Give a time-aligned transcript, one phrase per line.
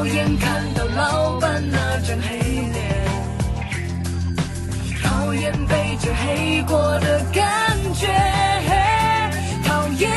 [0.00, 3.04] 讨厌看到老板那张黑脸，
[5.02, 8.06] 讨厌被这黑过的感觉，
[9.62, 10.10] 讨厌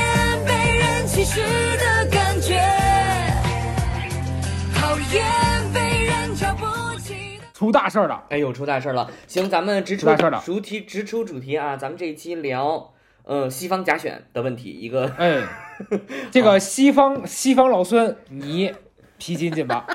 [0.46, 1.42] 被人歧视
[1.76, 2.64] 的感觉，
[4.74, 5.22] 讨厌
[5.74, 6.66] 被人瞧不
[7.02, 7.46] 起的。
[7.54, 8.24] 出大事儿了！
[8.30, 9.12] 哎呦，出大事儿了！
[9.28, 11.76] 行，咱们直出出大事了主题，直出主题啊！
[11.76, 12.94] 咱们这一期聊，
[13.26, 15.42] 呃，西方假选的问题，一个哎，
[16.32, 18.74] 这个 西方西方老孙，你
[19.24, 19.88] 皮紧紧吧，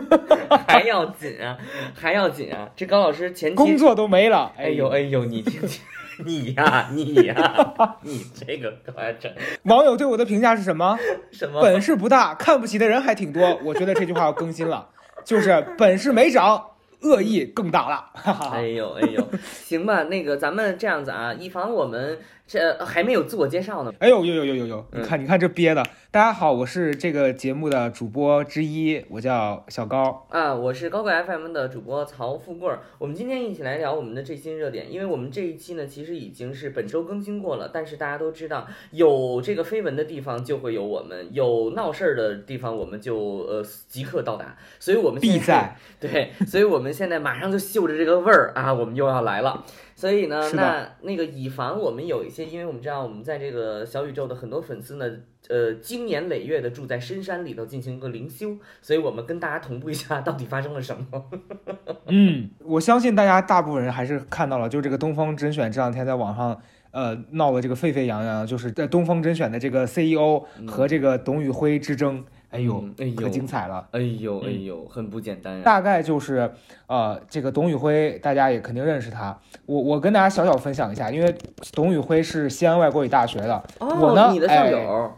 [0.68, 1.56] 还要紧啊，
[1.98, 2.68] 还要紧啊！
[2.76, 4.52] 这高老师前期工作都没了。
[4.54, 5.80] 哎呦哎呦，你听听，
[6.26, 7.66] 你呀你呀，
[8.02, 10.94] 你这个干嘛整网友对我的评价是什么？
[11.32, 11.62] 什么？
[11.62, 13.58] 本事不大，看不起的人还挺多。
[13.64, 14.86] 我觉得这句话要更新了，
[15.24, 16.62] 就是本事没长，
[17.00, 18.04] 恶意更大了。
[18.52, 19.26] 哎呦哎呦，
[19.64, 23.92] 行吧，那个咱们这样子啊，以防我们这还没有自我介绍呢。
[23.98, 25.84] 哎呦呦呦呦呦你看，你看这憋的。
[26.12, 30.24] 大家好，我是这个节目的主播之一，我叫小高。
[30.30, 32.78] 啊，我是高贵 FM 的主播曹富贵儿。
[32.98, 43.16] 我们今天一起来聊我们的最新热点，因为我们这一期呢，其实已经是本周更新过了，但是大家都知道，有这个绯闻的地方就会有我们，有闹事儿的地方我们就
[43.48, 49.64] 呃即刻到达，所以我们现必在 对，所以我们现在马上就嗅着这个味儿啊，我们又要来了。
[49.96, 55.10] 所以呢，那那个以防我们有一些，因为我们知道我们在这个小宇宙的很多粉丝呢，
[55.48, 61.24] 呃，经年累月的住在深山里头进行一个灵修，所以我们跟大家同步一下到底发生了什么。
[62.08, 72.22] 嗯，我相信大家大部分人还是看到了，就这个东方甄选这两天在网上呃闹得这个沸沸扬扬，就是在东方甄选的这个 CEO 和这个董宇辉之争，
[72.56, 73.86] 哎呦嗯，哎呦可精彩了。
[73.92, 76.50] 哎呦哎呦，很不简单呀、大概就是，
[76.86, 79.38] 呃，这个董宇辉，大家也肯定认识他。
[79.66, 81.34] 我我跟大家小小分享一下，因为
[81.72, 85.10] 董宇辉是西安外国语大学的，哦，我呢你的校友，哎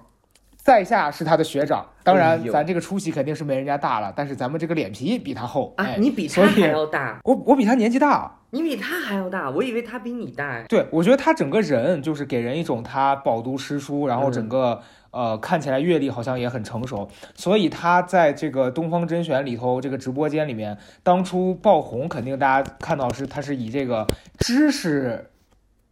[0.57, 1.87] 在下是他的学长。
[2.05, 5.73] 当哎然，咱这个出息肯定是没人家大了，但是咱们这个脸皮比他厚。
[5.79, 8.35] 啊哎，，你比他还要大，我我比他年纪大。
[8.51, 10.65] 你比他还要大，我以为他比你大哎。
[10.69, 24.07] 对，我觉得他整个人就是给人一种他饱读诗书，然后嗯整个、呃看起来阅历好像也很成熟，所以他在这个东方甄选里头这个直播间里面，当初爆红，肯定大家看到是他是以这个
[24.39, 25.31] 知识。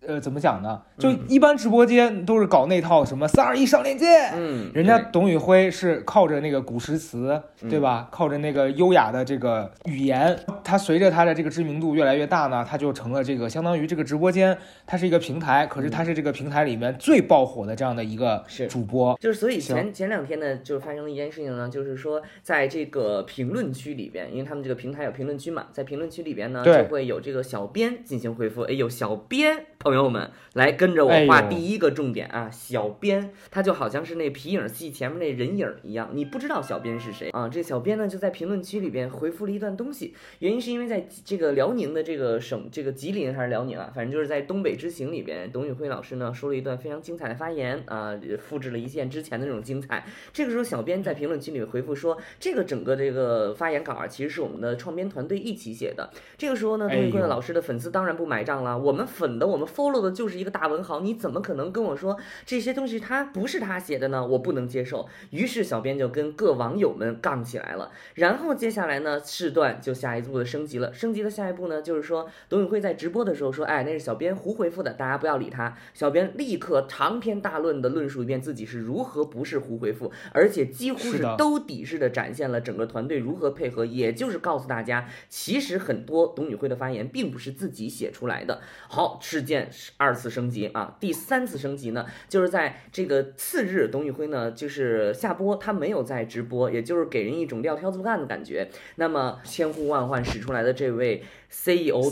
[0.06, 0.80] 呃，怎么讲呢？
[0.98, 8.08] 就嗯一般直播间都是搞那套什么三二一上链接，嗯，人家董宇辉是靠着那个古诗词，对吧？
[8.10, 14.56] 靠着那个优雅的这个语言，他随着他的这个知名度越来越大呢，他就成了这个相当于这个直播间，
[14.86, 19.16] 它是一个平台，可是他是这个平台里面最爆火的这样的一个是主播。
[19.20, 28.62] 就是所以前前两天呢，就发生了一件事情呢，就是说在这个评论区里边，因为他们这个平台有评论区嘛，在评论区里边呢，就会有这个小编进行回复。
[28.62, 37.48] 哎有，小编朋友们来跟着我画第一个重点啊，小编他就好像是那皮影戏前面那人影一样，你不知道小编是谁啊？
[37.48, 50.04] 这小编呢就在评论区里边回复了一段东西，原因是因为在这个辽宁的这个省，这个吉林还是辽宁啊，反正就是在东北之行里边，董宇辉老师呢说了一段非常精彩的发言啊，复制了一线之前的那种精彩。
[50.32, 56.10] 这个时候，小编在评论区里回复说，这个整个这个发言稿啊，其实是我们的创编团队一起写的。
[56.36, 62.16] 这个时候呢，董宇辉老师的粉丝当然不买账了，我们粉的，我们 follow 的就是一个大文豪，你怎么可能跟我说
[62.46, 64.26] 这些东西他不是他写的呢？
[64.26, 65.06] 我不能接受。
[65.30, 67.90] 于是小编就跟各网友们杠起来了。
[68.14, 70.92] 然后接下来呢，事段就下一步的升级了。
[70.94, 75.76] 升级的下一步呢，就是说董宇辉在直播的时候说，哎，那是小编胡回复的，大家不要理他。
[75.92, 88.60] 小编立刻长篇大论的论述一遍自己是如何不是胡回复，而且几乎是兜底式的展现了整个团队如何配合，也就是告诉大家，其实很多董宇辉的发言并不是自己写出来的。
[88.88, 89.65] 好，事件
[89.96, 98.68] 二次升级啊，第三次升级呢，就是在这个次日，董宇辉呢就是下播，他没有在直播，也就是给人一种撂挑子不干的感觉。
[98.96, 101.22] 那么千呼万唤使出来的这位
[101.64, 102.02] CEO，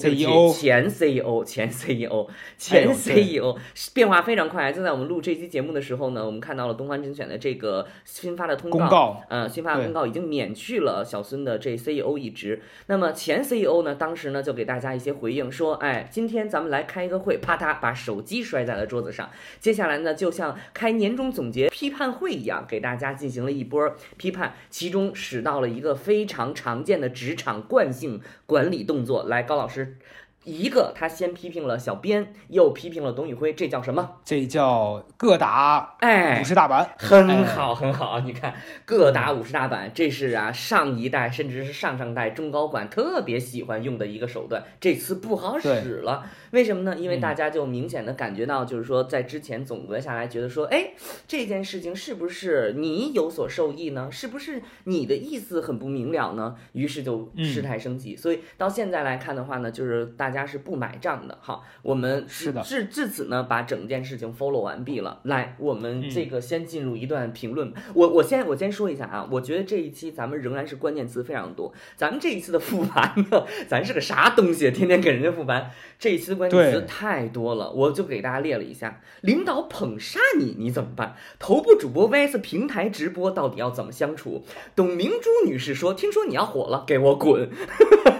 [0.52, 3.56] 前 CEO，前 CEO，哎前 CEO，、
[3.92, 4.72] 变化非常快。
[4.72, 12.62] 就在我们录这期节目的时候呢，我们看到了东方甄选的这个新发的通告，呃，新发的对公告已经免去了小孙的这 CEO 一职。
[12.86, 19.30] 那么前 CEO 呢，当时呢就给大家一些回应，说，哎，今天咱们来开一个会，啪嗒把手机摔在了桌子上。
[19.60, 29.24] 接下来呢，就像开年终总结批判会一样，给大家进行了一波批判，其中使到了一个非常常见的职场惯性管理动作。
[29.24, 29.98] 来，来高老师。
[30.44, 34.16] 一个他先批评了小编，又批评了董宇辉，这叫什么？
[34.24, 36.88] 这叫各打哎五，十大板。
[36.98, 38.20] 很好，很好。
[38.20, 38.54] 你看，
[38.84, 45.68] 各打五十大板，这是啊上一代甚至是上上代中高管特别喜欢用的一个手段，这次不好使
[46.02, 46.24] 了。
[46.50, 46.96] 为什么呢？
[46.96, 50.92] 因为嗯大家就明显的感觉到，就是说在之前总结下来，觉得说，哎，
[51.26, 54.08] 这件事情是不是你有所受益呢？
[54.10, 56.54] 是不是你的意思很不明了呢？
[56.72, 58.14] 于是就嗯事态升级。
[58.14, 61.38] 所以到现在来看的话呢，就是大家是不买账的。
[61.40, 65.20] 好，我们是的至至此呢，把整件事情 follow 完毕了。
[65.22, 67.72] 来，我们嗯这个先进入一段评论。
[67.94, 71.72] 我我先我先说一下啊，我觉得这一期咱们仍然是关键词非常多。
[71.96, 74.70] 咱们这一次的复盘呢， 咱是个啥东西？
[74.72, 79.00] 天天给人家复盘，这一期的关键词太多了，我就给大家列了一下。
[79.20, 81.14] 领导捧杀你，你怎么办？
[81.38, 84.44] 头部主播 vs 平台直播到底要怎么相处？
[84.74, 87.48] 董明珠女士说：“听说你要火了，给我滚！”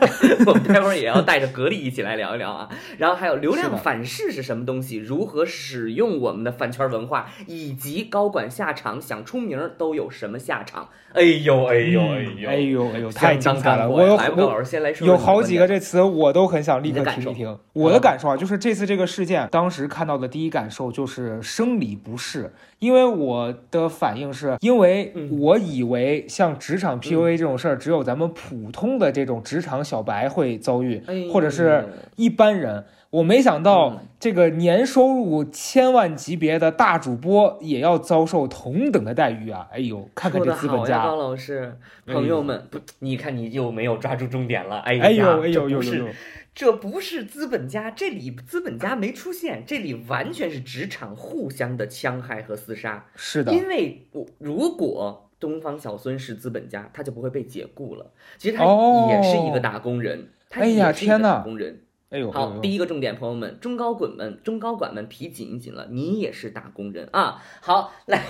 [0.46, 2.68] 我们待会儿也要带着格力一起来聊一聊啊。
[2.98, 4.96] 然后还有流量反噬是什么东西？
[4.96, 10.88] 如何使用我们的饭圈文化，以及高管下场想出名儿都有什么下场？
[11.12, 13.88] 哎呦哎呦哎呦哎呦哎呦，太精彩了！
[13.88, 17.56] 我有来，高老我师先来说说有好几个这词我都很想立刻听一听。
[17.72, 22.52] 我的感受啊，就是这次这个事件，当时看到的第一感受就是生理不适，
[22.84, 25.40] 因为我的反应是，因为嗯。
[25.40, 31.02] 我以为像职场 PUA 这种事儿，只有咱们普通的这种职场小白会遭遇，
[31.32, 31.86] 或者是
[32.16, 32.84] 一般人。
[33.14, 39.68] 我没想到嗯这个年收入千万级别的大主播也要遭受同等的待遇啊！
[39.70, 41.76] 哎呦，看看说这资本家，老师，
[42.06, 46.06] 哎朋友们，不，你看你又没有抓住重点了，哎呀，哎呦哎呦呦呦呦，
[46.54, 53.06] 这不是资本家，这里资本家没出现，这里完全是职场互相的戕害和厮杀。
[53.14, 58.10] 是的，因为我如果东方小孙是资本家，他就不会被解雇了。
[58.38, 61.80] 其实他哦也是一个打工人，他哎呀也是一个打工人。
[62.14, 67.42] 哎好，第一个重点，朋友们，中高管们、中高管们皮紧一紧了，你也是打工人啊。
[67.60, 68.24] 好，来，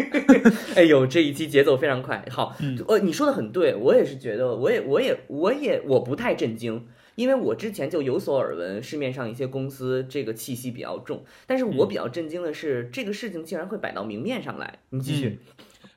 [0.74, 2.24] 哎呦，这一期节奏非常快。
[2.30, 6.86] 好，嗯呃，你说的很对，我也是觉得，我也，我也，我也，我不太震惊。
[7.16, 14.78] 因为我之前就有所耳闻，市面上一些公司这个气息比较重，但是我嗯比较震惊的是，这个事情竟然会摆到明面上来。
[14.88, 15.40] 你继续，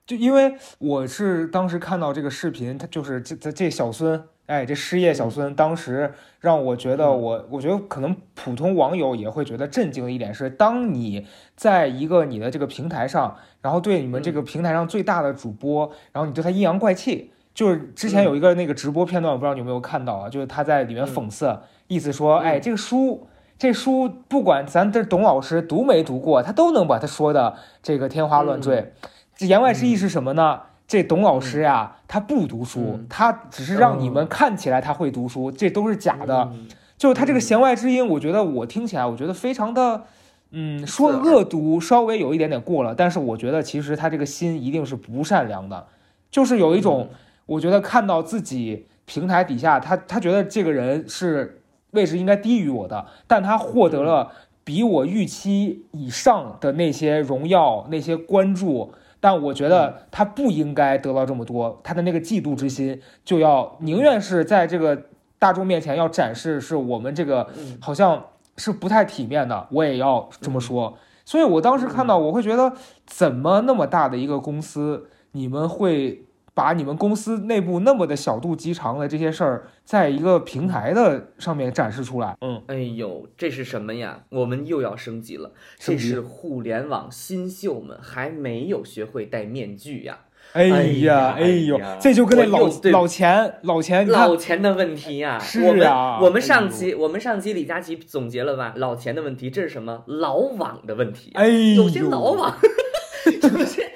[0.05, 11.25] 就因为我是当时看到这个视频，他就是这这这小孙，哎，这失业小孙，当时让我觉得嗯我，我觉得可能普通网友也会觉得震惊的一点是，当你
[11.55, 17.31] 在一个你的这个平台上，然后对你们这个平台上最大的主播，然后你对他阴阳怪气。
[17.53, 20.27] 就是之前有一个那个直播片段，我不知道你有没有看到啊？
[20.27, 23.27] 就是他在里面讽刺，意思说，哎，这个书，
[23.59, 28.93] 这书不管咱这董老师读没读过，他都能把他说的这个天花乱坠。
[29.35, 30.61] 这言外之意是什么呢？
[30.93, 33.07] 这董老师呀，他不读书，嗯。
[33.09, 36.47] 他只是让你们看起来他会读书，这都是假的。
[36.53, 36.67] 嗯。
[36.99, 40.03] 就是他这个弦外之音，我觉得我听起来，我觉得非常的，
[40.51, 45.87] 嗯，说恶毒稍微有一点点过了，但是我觉得其实他这个心一定是不善良的，
[46.29, 47.09] 就是有一种，
[47.47, 54.31] 我觉得看到自己平台底下，他他觉得这个人是位置应该低于我的，但他获得了
[54.63, 58.93] 比我预期以上的那些荣耀、那些关注。
[59.23, 65.01] 但我觉得他不应该得到这么多，他的那个嫉妒之心就要宁愿是在这个
[65.39, 67.77] 大众面前要展示是我们这个嗯。
[67.79, 68.21] 好像
[68.57, 70.97] 是不太体面的，我也要这么说。
[71.23, 72.73] 所以我当时看到，我会觉得
[73.05, 82.37] 怎么那么大的一个公司，你们会把你们公司内部那么的小肚鸡肠的这些事儿，在一个平台的上面展示出来？
[82.41, 84.23] 嗯，哎呦，这是什么呀？
[84.29, 90.19] 我们又要升级了，级这是互联网新秀们还没有学会戴面具呀。
[90.51, 98.73] 哎哎呀呀，哎呦这就跟那老老钱老钱，老钱的问题呀、是我们啊我们上期、我们上期李佳琦总结了吧？
[98.75, 100.03] 老钱的问题，这是什么？
[100.05, 101.31] 老网的问题。
[101.33, 102.55] 哎呦，有些老网，
[103.41, 103.91] 有些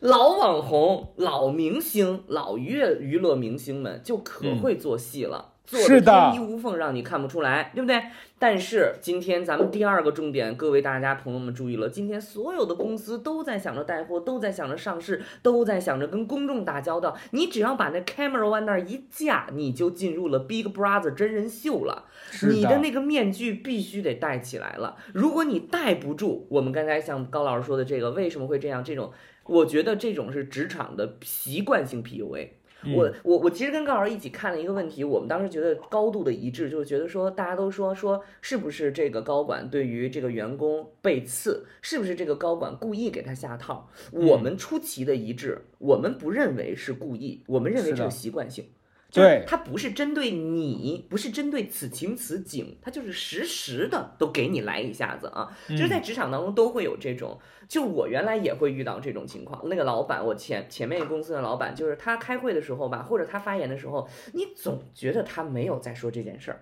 [0.00, 8.02] 老网红、老明星、老娱乐娱乐明星们就可会做戏了，做的天衣无缝，让你看不出来，对不对？
[8.38, 17.14] 但是今天咱们第二个重点，各位大家朋友们注意了，今天所有的公司都在想着带货，都在想着上市，都在想着跟公众打交道。
[17.32, 22.06] 你只要把那 camera 往那儿一架，你就进入了 Big Brother 真人秀了。
[22.30, 24.96] 是你的那个面具必须得戴起来了。
[25.12, 28.82] 如果你戴不住，我们刚才像高老师说的这个，为什么会这样？
[28.82, 29.12] 这种，
[29.46, 32.48] 我觉得这种是职场的习惯性 PUA。
[32.82, 43.90] 嗯我我我其实跟高老师一起看了一个问题，我们当时觉得高度的一致，就是觉得说大家都说说是不是这个高管对于这个员工被刺，是不是这个高管故意给他下套？
[44.12, 48.64] 嗯我们出奇的一致，我们不认为是故意，我们认为这是习惯性。
[49.10, 55.50] 就是对它不是针对你，不是针对此情此景，它就是实时的都给你来一下子啊。
[55.68, 57.38] 就是在职场当中都会有这种，
[57.68, 59.60] 就我原来也会遇到这种情况。
[59.68, 66.60] 那个老板，我前前面公司的老板，就是他开会的时候吧，或者他发言的时候，你总觉得他没有在说这件事儿，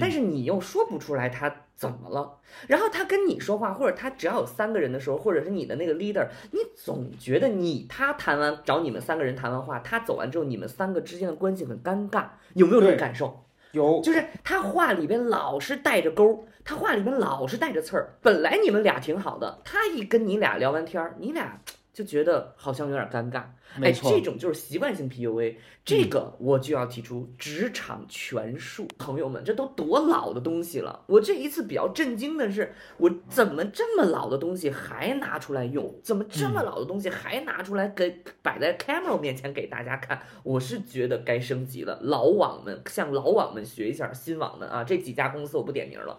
[0.00, 2.38] 但是你又说不出来他怎么了。
[2.68, 13.44] 然后他跟你说话，或者他只要有三个人的时候，或者是你的那个 leader，你总觉得你他谈完找你们三个人谈完话，他走完之后，你们三个之间的关系很尴尬，有没有这种感受？
[13.72, 18.14] 有就是他话里边老是带着钩，他话里边老是带着刺儿。
[18.20, 21.58] 本来你们俩挺好的，他一跟你俩聊完天儿，你俩
[21.92, 23.44] 就觉得好像有点尴尬。
[23.80, 28.86] 哎，这种就是习惯性 PUA，这个我就要提出职场权术。
[28.98, 31.04] 朋友们，这都多老的东西了！
[31.06, 35.98] 我这一次比较震惊的是，我怎么这么老的东西还拿出来用？
[36.02, 40.20] 怎么这么老的东西还拿出来给摆在 camera 面前给大家看？
[40.42, 41.98] 我是觉得该升级了。
[42.02, 46.18] 老网们向老网们学一下，新网们啊，这几家公司我不点名了。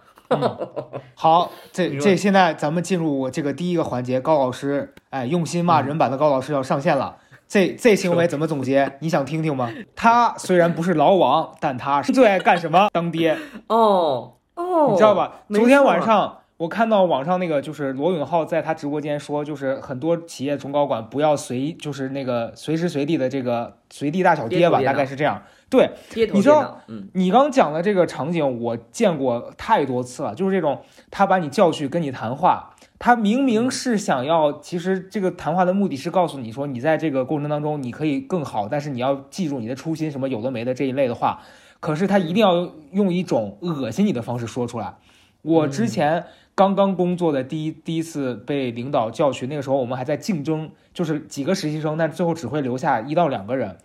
[1.16, 7.18] 好，这这现在咱们进入这个第一个环节，高老师，哎，用心骂人版的高老师要上线了。
[7.48, 8.98] 这这行为怎么总结？
[9.00, 9.72] 你想听听吗？
[9.96, 12.90] 他虽然不是老王，但他是最爱干什么？
[12.92, 13.38] 当爹，
[13.68, 15.32] 哦哦，你知道吧？
[15.50, 25.44] 昨天晚上我看到网上那个，就是罗永浩在他直播间说，就是很多企业中高管不要随，就是那个随时随地的这个随地大小跌吧，大概是这样。
[25.70, 41.42] 对，你知道，嗯，你刚讲的这个场景，我见过太多次了，就是这种他把你叫去跟你谈话，他明明是想要，其实这个谈话的目的是告诉你说，你在这个过程当中你可以更好，但是你要记住你的初心，什么有的没的这一类的话，
[41.82, 44.96] 可是他一定要用一种恶心你的方式说出来。
[45.42, 46.24] 我之前
[46.56, 53.70] 刚刚工作的第一第一次被领导叫去，那个时候我们还在竞争，就是几个实习生，但最后只会留下一到两个人。
[53.72, 53.78] 嗯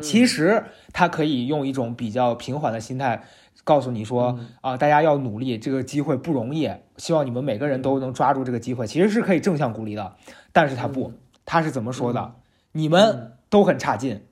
[0.00, 0.62] 其实
[0.92, 3.24] 他可以用一种比较平缓的心态
[3.64, 10.14] 告诉你说嗯啊、大家要努力，这个机会不容易，希望你们每个人都能抓住这个机会，其实是可以正向鼓励的。
[10.52, 11.12] 但是他不，
[11.44, 12.36] 他是怎么说的？
[12.70, 14.22] 你们都很差劲，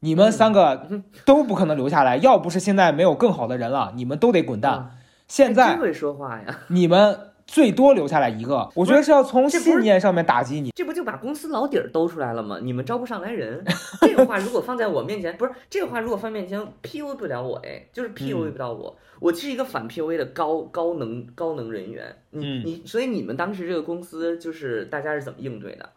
[0.00, 4.92] 你们三个都不可能留下来，要不是现在没有更好的人了，你们都得滚蛋。
[5.32, 10.70] 啊现在真会说话呀，你们最多留下来一个，我觉得是要从信念上面打击你。
[10.74, 12.58] 这不就把公司老底儿兜出来了吗？
[12.62, 13.64] 你们招不上来人，
[14.02, 22.14] 这个话如果放在我面前，不是这个话如果放面前 PUA 不了我，哎，就是嗯 PUA 不到我，我是一个反 PUA 的高高能高能人员。
[22.30, 25.88] 你嗯你，所以你们当时这个公司就是大家是怎么应对的？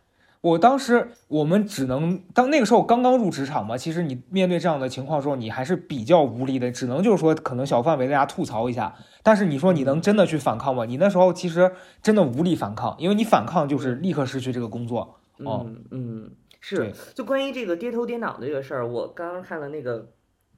[0.46, 8.94] 我当时我们只能当那个时候刚刚入职场嘛，其实你面对这样的情况的时候，你还是比较无力的，只能就是说可能小范围大家吐槽一下。
[9.24, 10.86] 但是你说你能真的去反抗吗？
[10.86, 11.72] 你那时候其实
[12.04, 15.18] 真的无力反抗，因为你反抗就是立刻失去这个工作。
[15.40, 16.94] 哦嗯嗯，是。
[17.16, 20.12] 就关于这个跌头跌脑的这个事儿，我刚刚看了那个。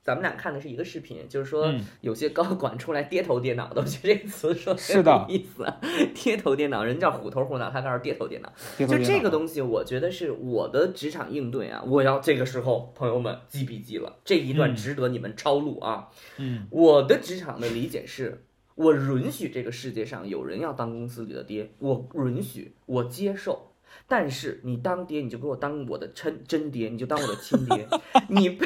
[0.07, 5.81] 咱们俩看的是一个视频，就是说嗯有些高管出来跌头跌脑的，我觉得这个词说得是的很有意思啊。
[6.15, 8.49] 跌头跌脑，人叫虎头虎脑，他告诉跌头跌脑。
[8.77, 16.07] 跌头跌脑就这个东西，我觉得是我的职场应对啊，我要这个时候朋友们记笔记了，这一段嗯值得你们抄录啊。
[16.37, 18.45] 嗯我的职场的理解是，
[18.75, 23.73] 我允许这个世界上有人要当公司里的爹，我允许，我接受。
[24.07, 27.85] 但是你当爹，你就给我当我的真真爹，你就当我的亲爹。
[28.29, 28.57] 你，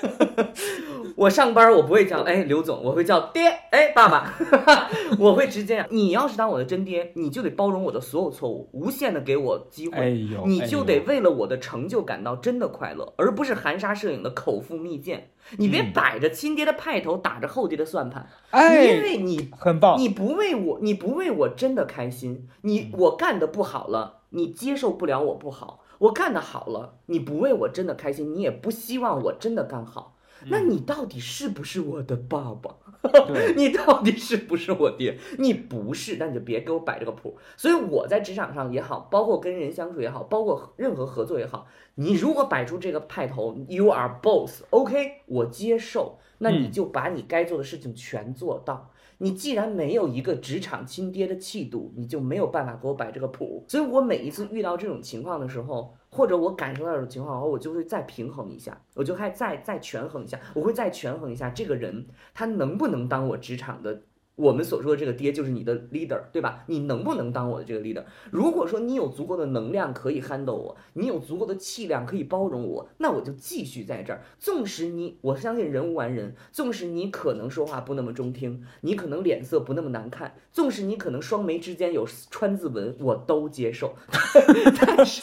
[1.16, 4.34] 我上班我不会叫哎刘总，我会叫爹哎爸爸，
[5.18, 5.84] 我会直接。
[5.90, 9.96] 你要是当我的真爹，你就得包容我的所有错误，无限的给我机会。
[9.96, 15.24] 哎呦，你就得为了我的成就感到真的快乐，而不是含沙射影的口腹蜜饯。
[15.58, 19.98] 你别嗯摆着亲爹的派头，打着后爹的算盘，因哎，为你很棒。
[19.98, 30.16] 你不为我，你不为我真的开心，你我干的不好了，你接受不了我不好；我干的好了，你不为我真的开心，你也不希望我真的干好。
[30.46, 32.74] 那你到底是不是我的爸爸？
[33.28, 35.18] 对，你到底是不是我爹？
[35.38, 37.36] 你不是，那你就别给我摆这个谱。
[37.58, 41.66] 所以我在职场上也好，包括跟人相处也好，包括任何合作也好，
[41.96, 48.90] 你如果摆出这个派头，you are boss，OK，、我接受，那你嗯就把你该做的事情全做到。
[49.22, 53.62] 你既然没有一个职场亲爹的气度，你就没有办法给我摆这个谱。
[53.68, 64.00] 所以我每一次遇到这种情况的时候，或者我感受到这种情况后，我就会再平衡一下，我就还再再权衡一下，我会再权衡一下这个人他能不能当我职场的。
[64.36, 66.64] 我们所说的这个爹就是你的 leader，对吧？
[66.66, 68.04] 你能不能当我的这个 leader？
[68.30, 74.22] 如果说你有足够的能量可以 handle 我，你有足够的气量可以包容我，那我就继续在这儿。
[74.38, 83.94] 纵使你，我相信人无完人，纵使你可能说话不那么中听，你可能脸色不那么难看，纵使你可能双眉之间有川字纹，我都接受。
[84.86, 85.20] 但是，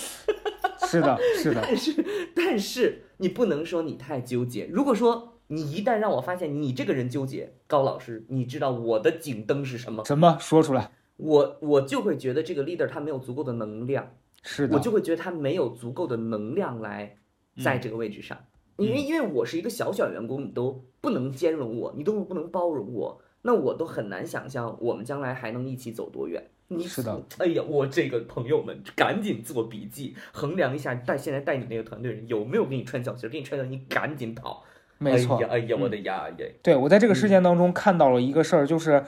[0.85, 4.69] 是的，是的， 但是但是你不能说你太纠结。
[4.71, 10.03] 如果说你一旦让我发现你这个人纠结，高老师，你知道我的警灯是什么？
[10.05, 10.91] 什么说出来？
[11.17, 14.11] 我我就会觉得这个 leader 他没有足够的能量，
[14.43, 17.17] 是的，我就会觉得他没有足够的能量来
[17.63, 18.37] 在这个位置上。
[18.77, 26.43] 因为因为我是一个小小员工，你都不能兼容我，你都不能包容我，那我都很难想象我们将来还能一起走多远。
[26.67, 34.63] 你是的，哎呀，我这个朋友们赶紧做笔记，衡量一下带现在带你那个团队人有没有给你穿小鞋，给你穿小鞋，你赶紧跑。
[34.99, 36.55] 没错，哎呀，哎呀，我的呀耶！
[36.61, 39.03] 对我在这个事件当中看到了一个事儿，就是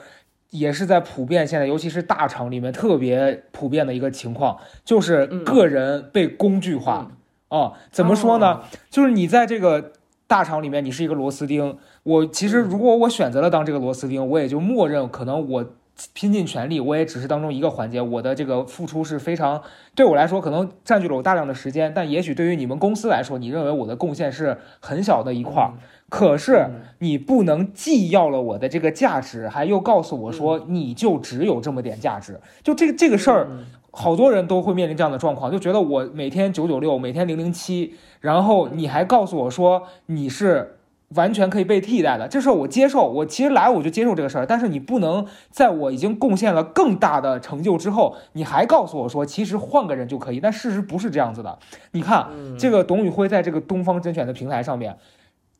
[0.50, 7.10] 也是在普遍现在，尤其是大厂里面特别普遍的一个情况，就是个人被工具化。
[7.48, 8.62] 哦，怎么说呢？
[8.88, 9.92] 就是你在这个
[10.28, 11.76] 大厂里面，你是一个螺丝钉。
[12.04, 15.72] 我其实如果我选择了当这个螺丝钉，我也就默认可能我
[16.12, 19.62] 拼尽全力，我也只是当中一个环节，我的这个付出是非常
[19.94, 25.72] 对我来说可能占据了我大量的时间，但也许对于你们公司来说，你认为我的贡献是很小的一块儿。
[26.08, 26.66] 可是
[26.98, 33.48] 你不能既要了我的这个价值，还又告诉我说你就只有这么点价值，就这个这个事儿。
[33.92, 40.76] 好多人都会面临这样的状况，就觉得我每天九九六，每天零零七，然后你还告诉我说你是
[41.14, 51.58] 完全可以被替代的，这事儿我接受，我其实来我就接受这个事儿，但是你不能在我已经贡献了更大的成就之后，你还告诉我说其实换个人就可以，但事实不是这样子的。
[51.92, 54.96] 你看这个董宇辉在这个东方甄选的平台上面，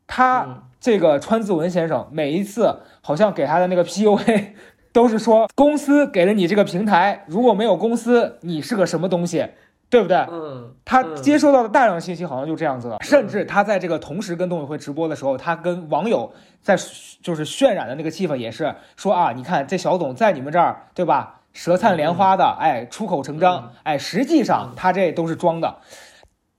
[0.07, 4.45] 他这个川字文先生每一次好像给他的那个 PUA。
[4.93, 9.47] 都是说公司给了你这个平台，如果没有公司，你是个什么东西，
[9.91, 10.17] 对不对？
[10.31, 16.33] 嗯，他接收到的大量信息好像就这样子的，甚至他在这个同时跟董宇辉直播的时候，他跟网友
[16.63, 16.77] 在
[17.21, 21.41] 就是渲染的那个气氛也是说啊，你看这小董在你们这儿，对吧？
[21.53, 25.79] 舌灿莲花的，哎，出口成章，哎，实际上他这都是装的。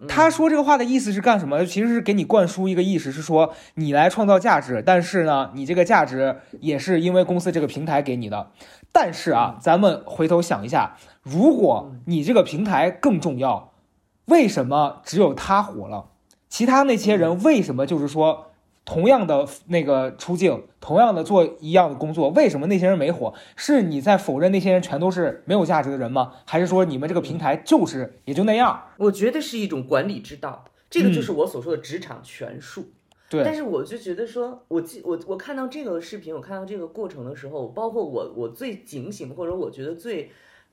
[0.08, 1.66] 他说这个话的意思是干什么？
[1.66, 8.48] 其实是给你灌输一个意识，是说你来创造价值，但是呢，你这个价值也是因为公司这个平台给你的。
[8.92, 13.74] 但是啊，咱们回头想一下，如果你这个平台更重要，
[14.26, 16.10] 为什么只有他火了？
[16.48, 18.48] 其他那些人为什么就是说？
[18.84, 23.32] 同样的那个出镜，同样的做一样的工作，为什么那些人没火？
[23.56, 26.34] 是你在否认那些人全都是没有价值的人吗？
[26.46, 28.88] 还是说你们这个平台就是也就那样？
[28.98, 32.86] 我觉得是一种管理之道，这个就是我所说的职场权术。
[33.30, 33.44] 对。
[33.46, 40.32] 但是我就觉得说，我记我我看到这个视频，我看到这个过程的时候，包括我我最警醒，或者我觉得最。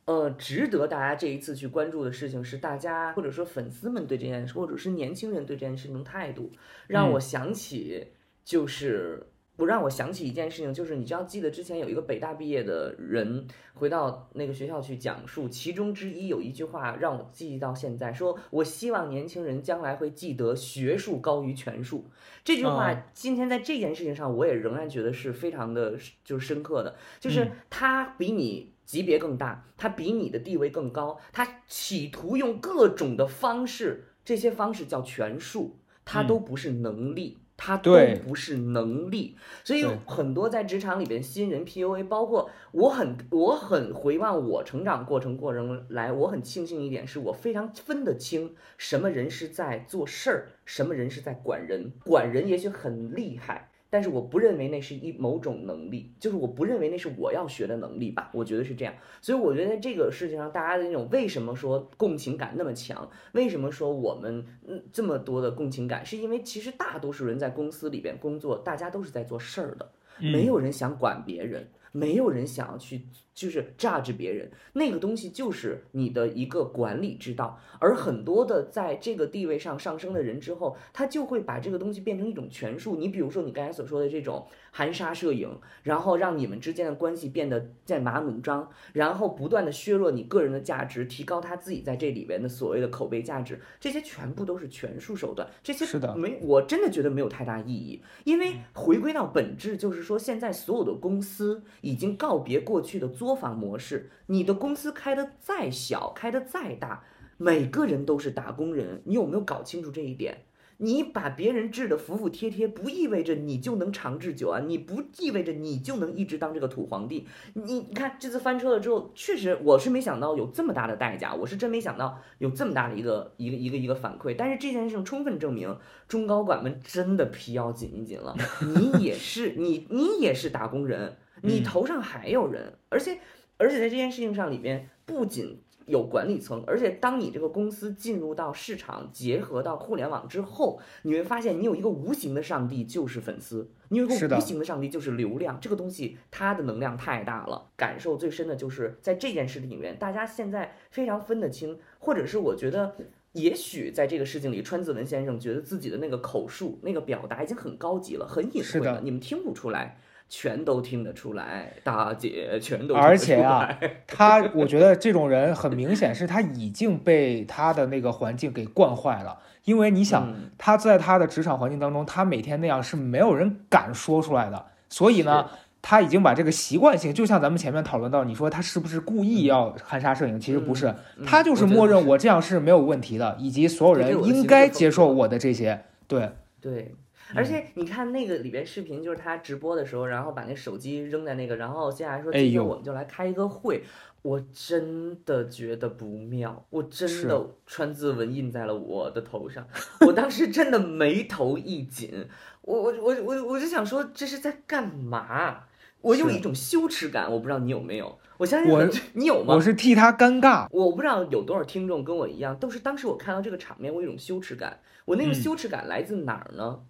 [0.09, 6.51] 呃，值得大家这一次去关注的事情是，大家或者说粉丝们对这件事，或者是年轻人对这件事情的态度，
[6.87, 8.07] 让我想起，
[8.43, 22.07] 就是不让我想起一件事情，就是你知道，记得之前有一个北大毕业的人回到那个学校去讲述，其中之一有一句话让我记忆到现在，说我希望年轻人将来会记得学术高于权术。
[22.43, 28.73] 这句话今天在这件事情上，我也仍然觉得是非常的，就是深刻的，就是他比你。
[28.89, 37.93] 级别更大，他比你的地位更高，他企图用各种的方式，这些方式叫权术，他都不是能力，他都
[38.25, 53.69] 不是能力，所以很多在职场里边新人 PUA，包括我很我很回望我成长过程过程来，我很庆幸一点是我非常分得清什么人是在做事儿，什么人是在管人，管人也许很厉害。
[53.91, 58.95] 但是我不认为那是一某种能力，就是我不认为那是我要学的能力吧，我觉得是这样。
[59.21, 63.11] 所以我觉得在这个事情上，大家的那种为什么说共情感那么强？
[63.33, 66.05] 为什么说我们嗯这么多的共情感？
[66.05, 71.69] 是因为其实大多数人在公司里边工作，大家都是在做事儿的，没有人想管别人。
[71.91, 73.01] 没有人想要去，
[73.39, 77.61] 就是榨制别人，那个东西就是你的一个管理之道。
[77.79, 82.97] 而很多的在这个地位上上升的人之后，他就会把这个东西变成一种权术。
[82.97, 95.49] 你比如说你刚才所说的这种含沙射影，然后让你们之间的关系变得剑拔弩张，然后不断的削弱你个人的价值，提高他自己在这里边的所谓的口碑价值，这些全部都是权术手段。
[95.63, 101.63] 这些是的，没，我真的觉得没有太大意义，因为回归到本质，就是说现在所有的公司。
[101.83, 104.11] 已经告别过去的作坊模式。
[104.27, 107.05] 你的公司开的再小，开的再大，
[107.37, 109.03] 每个人都是打工人。
[109.05, 110.45] 你有没有搞清楚这一点？
[110.81, 117.27] 你把别人治得服服帖帖，不意味着你就能长治久安，你不意味着你就能一直当这个土皇帝。
[117.55, 124.37] 你你看这次翻车了之后，确实我是没想到有这么大的代价，我是真没想到有这么大的一个一个一个一个反馈。
[124.39, 128.37] 但是这件事情充分证明，中高管们真的皮要紧一紧了。
[128.77, 131.17] 你也是，你你也是打工人。
[131.43, 133.19] 你头上还有人，而且，
[133.57, 147.71] 而且在这件事情上里边，不仅有管理层，而且当你这个公司进入到市场，结合到互联网之后，你会发现你有一个无形的上帝就是粉丝，你有一个无形的上帝就是流量，这个东西它的能量太大了。
[147.77, 152.95] 感受最深的就是在这件事里面，大家现在非常分得清，或者是我觉得。
[153.33, 163.07] 也许在这个事情里，川子文先生觉得自己的那个口述、那个表达已经很高级了，很隐晦了，你们听不出来，全都听得出来，大姐全都听得出来。
[163.07, 175.49] 而且啊，他我觉得这种人很明显是他已经被他的那个环境给惯坏了，因为你想嗯他在他的职场环境当中，他每天那样是没有人敢说出来的，所以呢。
[175.81, 180.39] 他已经把这个习惯性，就像咱们前面讨论到，你说他是不是故意要含沙射影？
[180.39, 185.85] 其实不是，嗯他就是默认我这样是没有问题的，以及所有人应该接受我的这些。
[186.09, 186.93] 对，对，
[187.35, 193.83] 而且你看那个里边视频，就是他直播的时候，然后把那手机扔在那个，然后接下来说今天我们就来开一个会，
[194.23, 199.67] 我真的觉得不妙，我真的川字纹印在了我的头上，
[200.07, 202.27] 我当时真的眉头一紧，
[202.63, 205.65] 我我我我我就想说这是在干嘛？
[206.01, 209.55] 我有一种羞耻感，我不知道你有没有，我相信我你有吗？
[209.55, 210.69] 我是替他尴尬。
[210.71, 214.79] 我不知道有多少听众跟我一样，都是当时我看到这个场面，我有一种羞耻感。
[215.05, 216.81] 我那个嗯羞耻感来自哪儿呢？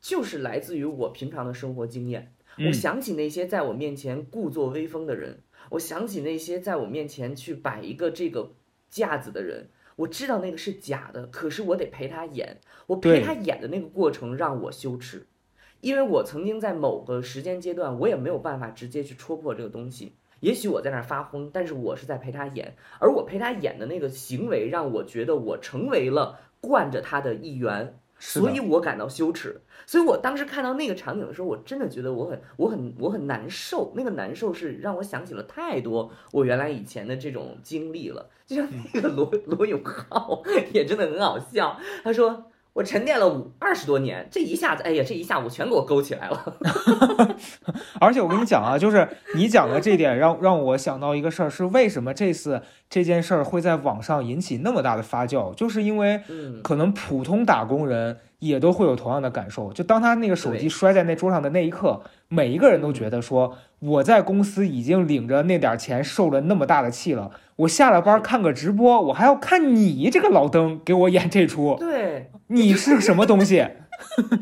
[0.00, 2.32] 就是来自于我平常的生活经验。
[2.58, 8.52] 我嗯想起那些在我面前故作威风的人，我想起那些在我面前去摆一个这个
[8.90, 9.68] 架子的人。
[9.96, 12.60] 我知道那个是假的，可是我得陪他演。
[12.86, 15.26] 我陪他演的那个过程让我羞耻，
[15.80, 20.14] 因为我曾经在某个时间阶段，我也没有办法直接去戳破这个东西。
[20.38, 29.60] 也许我在那儿发疯，但是我是在陪他演，而我陪他演的那个行为，让我觉得我成为了惯着他的一员，所以我感到羞耻。
[29.86, 33.92] 所以我当时看到那个场景的时候，我真的觉得我很、我很、我很难受。
[33.96, 38.28] 那个难受是让我想起了太多我原来以前的这种经历了。
[38.46, 42.50] 就像那个罗罗永浩 也真的很好笑，他说。
[42.78, 46.56] 我沉淀了五二十多年，这一下子，哎呀，这一下午全给我勾起来了。
[48.00, 59.72] 而且我跟你讲啊，就是你讲的这点让让我想到一个事儿，是为什么这次这件事儿会在网上引起那么大的发酵，就是因为嗯，可能普通打工人也都会有同样的感受。
[59.72, 73.66] 就当他那个手机摔在那桌上的那一刻，每一个人都觉得说，我在公司已经领着那点儿钱，受了那么大的气了，我下了班看个直播，我还要看你这个老登给我演这出，对，你是什么东西？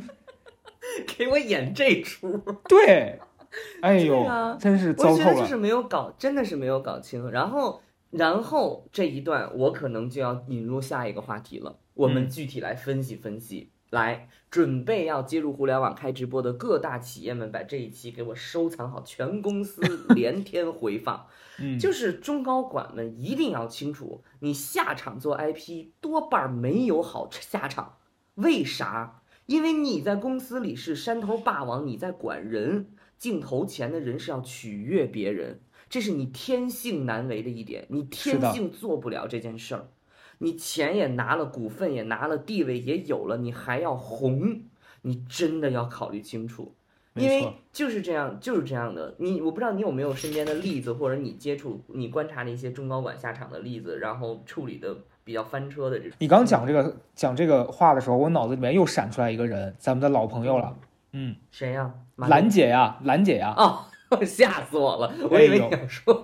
[1.17, 2.39] 给我演这出。
[2.69, 3.19] 对，
[3.81, 5.25] 哎呦，啊真是我糟透了。
[5.25, 7.31] 觉得就是没有搞，真的是没有搞清。
[7.31, 13.71] 然后，然后这一段我可能就要引入下一个话题了，我们嗯具体来分析分析。
[13.97, 19.81] 来，准备要接入互联网开直播的各大企业们，把这一期给我收藏好，全公司
[20.15, 21.27] 连天回放。
[21.59, 27.97] 嗯，就是中高管们一定要清楚，你下场做 IP 多半儿没有好下场，
[28.35, 29.23] 为啥？
[29.47, 39.89] 因为你在公司里是山头霸王，你在管人，镜头前的人是要取悦别人，这是你天性难为的一点，你天性做不了这件事儿。
[40.39, 44.61] 你钱也拿了，股份也拿了，地位也有了，你还要红，
[45.03, 46.75] 你真的要考虑清楚。
[47.15, 49.15] 因为就是这样，就是这样的。
[49.17, 54.95] 你我不知道你有没有身边的例子，或者你接触、你观察的一些中高管下场的例子，然后处理的
[55.25, 56.13] 比较翻车的这种。
[56.19, 60.77] 你刚讲这个讲这个话的时候，我脑子里面又闪出来一个人，咱们的老朋友了，
[61.13, 63.87] 嗯，谁呀、马兰姐呀，兰姐呀，哦，
[64.23, 65.11] 吓死我了！
[65.31, 66.23] 我以为你要说，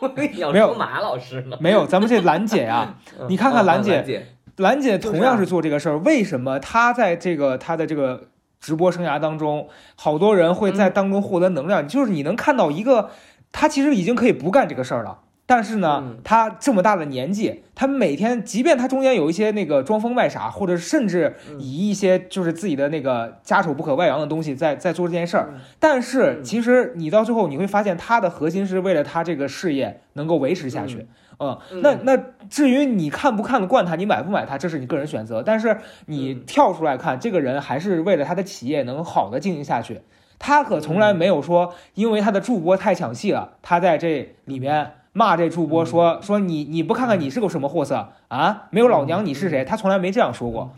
[0.38, 1.56] 要没有说马老师呢。
[1.60, 2.96] 没有，咱们这兰姐啊，
[3.28, 8.28] 你看看嗯兰姐兰姐，同样是做这个事儿，为什么她在这个她的这个
[8.60, 11.86] 直播生涯当中，好多人会嗯在当中获得能量？
[11.86, 13.10] 就是你能看到一个，
[13.52, 15.18] 她其实已经可以不干这个事儿了。
[15.50, 21.58] 但是呢他，这么大的年纪，他每天，即便他中间有一些那个装疯卖傻，或者甚至嗯。
[21.58, 25.60] 以一些就是自己的那个家丑不可外扬的东西在在做这件事儿，嗯。
[25.78, 26.44] 但是嗯。
[26.44, 31.06] 其实你到最后你会发现，他的核心是为了他这个事业能够维持下去。
[31.38, 31.80] 嗯，嗯。
[31.80, 35.42] 那那至于你看不看得惯他，你买不买他，这是你个人选择。
[35.42, 36.44] 但是你嗯。
[36.46, 40.02] 跳出来看，这个人还是为了他的企业能好的经营下去。
[40.38, 48.10] 他可从来没有说，因为他的助播太抢戏了，他在这里面骂这助播说说你你不看看你是个什么货色？
[48.28, 48.68] 啊？
[48.70, 49.64] 没有老娘你是谁？
[49.64, 50.70] 他从来没这样说过。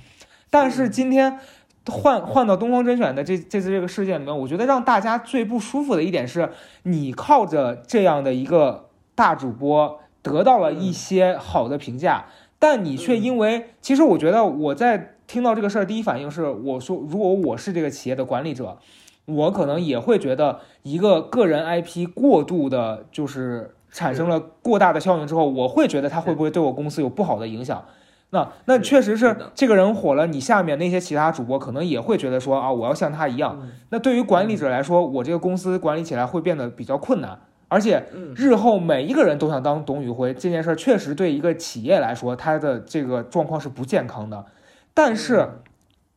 [0.48, 1.38] 但是今天
[1.86, 6.48] 换换到东方甄选的这这次这个事件里面，我觉得让大家最不舒服的一点是，
[6.84, 12.24] 你靠着这样的一个大主播得到了一些好的评价，
[12.58, 18.78] 但你却因为，其实我觉得我在听到这个事儿第一反应是，我说如果我是这个企业的管理者，
[19.26, 27.84] 我可能也会觉得一个个人 IP 过度的就是产生了过大的效应之后，我会觉得他会不会对我公司有不好的影响。
[28.30, 33.58] 那那确实是这个人火了，你下面那些其他主播可能也会觉得说啊，我要像他一样。
[33.62, 33.70] 嗯。
[33.88, 38.32] 那对于管理者来说，我这个公司管理起来会变得比较困难，而且嗯。
[38.36, 44.46] 日后每一个人都想当董宇辉，这件事儿确实对一个企业来说，他的这个状况是不健康的。
[44.94, 45.50] 但是，嗯。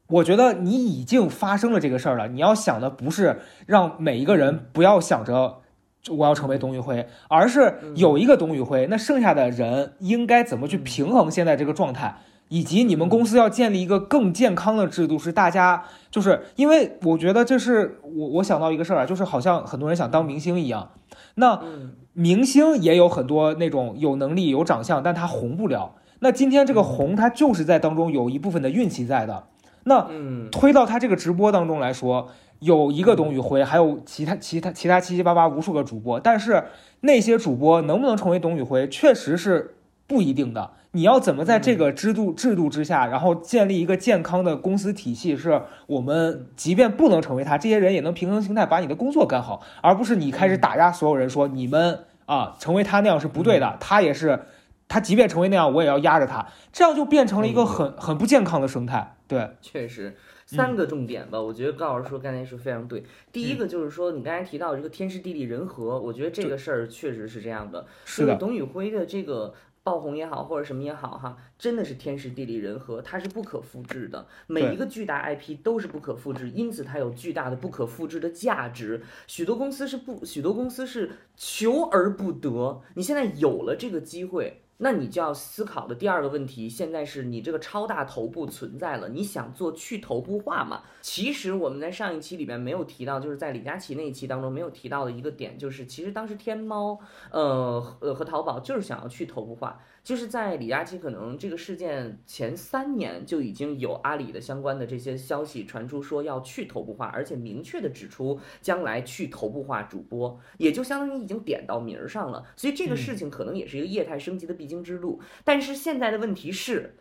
[0.07, 5.62] 我觉得你已经发生了这个事儿了，你要想的不是让每一个人不要想着
[6.09, 12.17] 我要成为董宇辉，而是有一个董宇辉，那剩下的人应该怎么去平衡现在这个状态，
[12.49, 20.91] 以及你们公司要建立一个更健康的制度，是大家就是因为我觉得这是我我想到一个事儿啊，就是好像很多人想当明星一样，
[21.35, 25.95] 那嗯明星也有很多那种有能力、有长相，但他红不了。
[26.19, 29.45] 那今天这个红，他就是在当中有一部分的运气在的。
[29.85, 32.29] 那嗯推到他这个直播当中来说，
[32.63, 36.63] 有一个董宇辉，还有其他其他其他七七八八无数个主播，但是
[37.02, 39.76] 那些主播能不能成为董宇辉，确实是
[40.08, 40.71] 不一定的。
[40.95, 54.41] 你要怎么在这个制度制度之下，然后建立一个健康的公司体系，是我们即便不能成为他，这些人也能平衡心态把你的工作干好，而不是你开始打压所有人说你们啊成为他那样是不对的，他也是，
[54.88, 59.15] 他即便成为那样，我也要压着他，这样就变成了一个很很不健康的生态。
[59.28, 60.15] 对，确实，嗯
[60.55, 63.03] 三个重点吧，我觉得高老师说刚才说非常对。
[63.31, 67.87] 第一个就是说，你刚才提到这个天时地利人和，我觉得这个事儿确实是这样的。
[68.05, 74.27] 是的，董宇辉的这个爆红也好，或者什么也好，哈，真的是天时地利人和，它是不可复制的。
[74.47, 79.01] 每一个巨大 IP 都是不可复制，因此它有巨大的不可复制的价值。
[79.27, 82.81] 许多公司是不，许多公司是求而不得。
[82.93, 84.62] 你现在有了这个机会。
[84.77, 90.81] 那你就要思考的第二个问题，现在是你这个超大头部存在了，你想做去头部化吗？
[91.01, 96.99] 其实我们在上一期里面没有提到，就是在李佳琦那一期当中没有提到的一个点，就是其实当时天猫，
[97.31, 112.45] 呃呃和淘宝就是想要去头部化，就是在李佳琦可能这个事件前三年就已经有阿里的相关的这些消息传出，说要去头部化，而且明确的指出将来去头部化主播，也就相当于已经点到名儿上了。
[112.55, 115.21] 所以这个事情可能也是一个业态升级的必经之路。
[115.43, 116.97] 但是现在的问题是。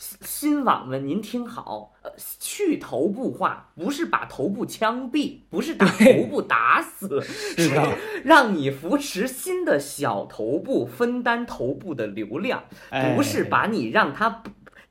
[0.00, 7.70] 新新网们，您听好，呃，去头部化不是把头部枪毙，不是把头部打死，是，
[8.24, 14.42] 让你扶持新的小头部，分担头部的流量，哎不是把你让他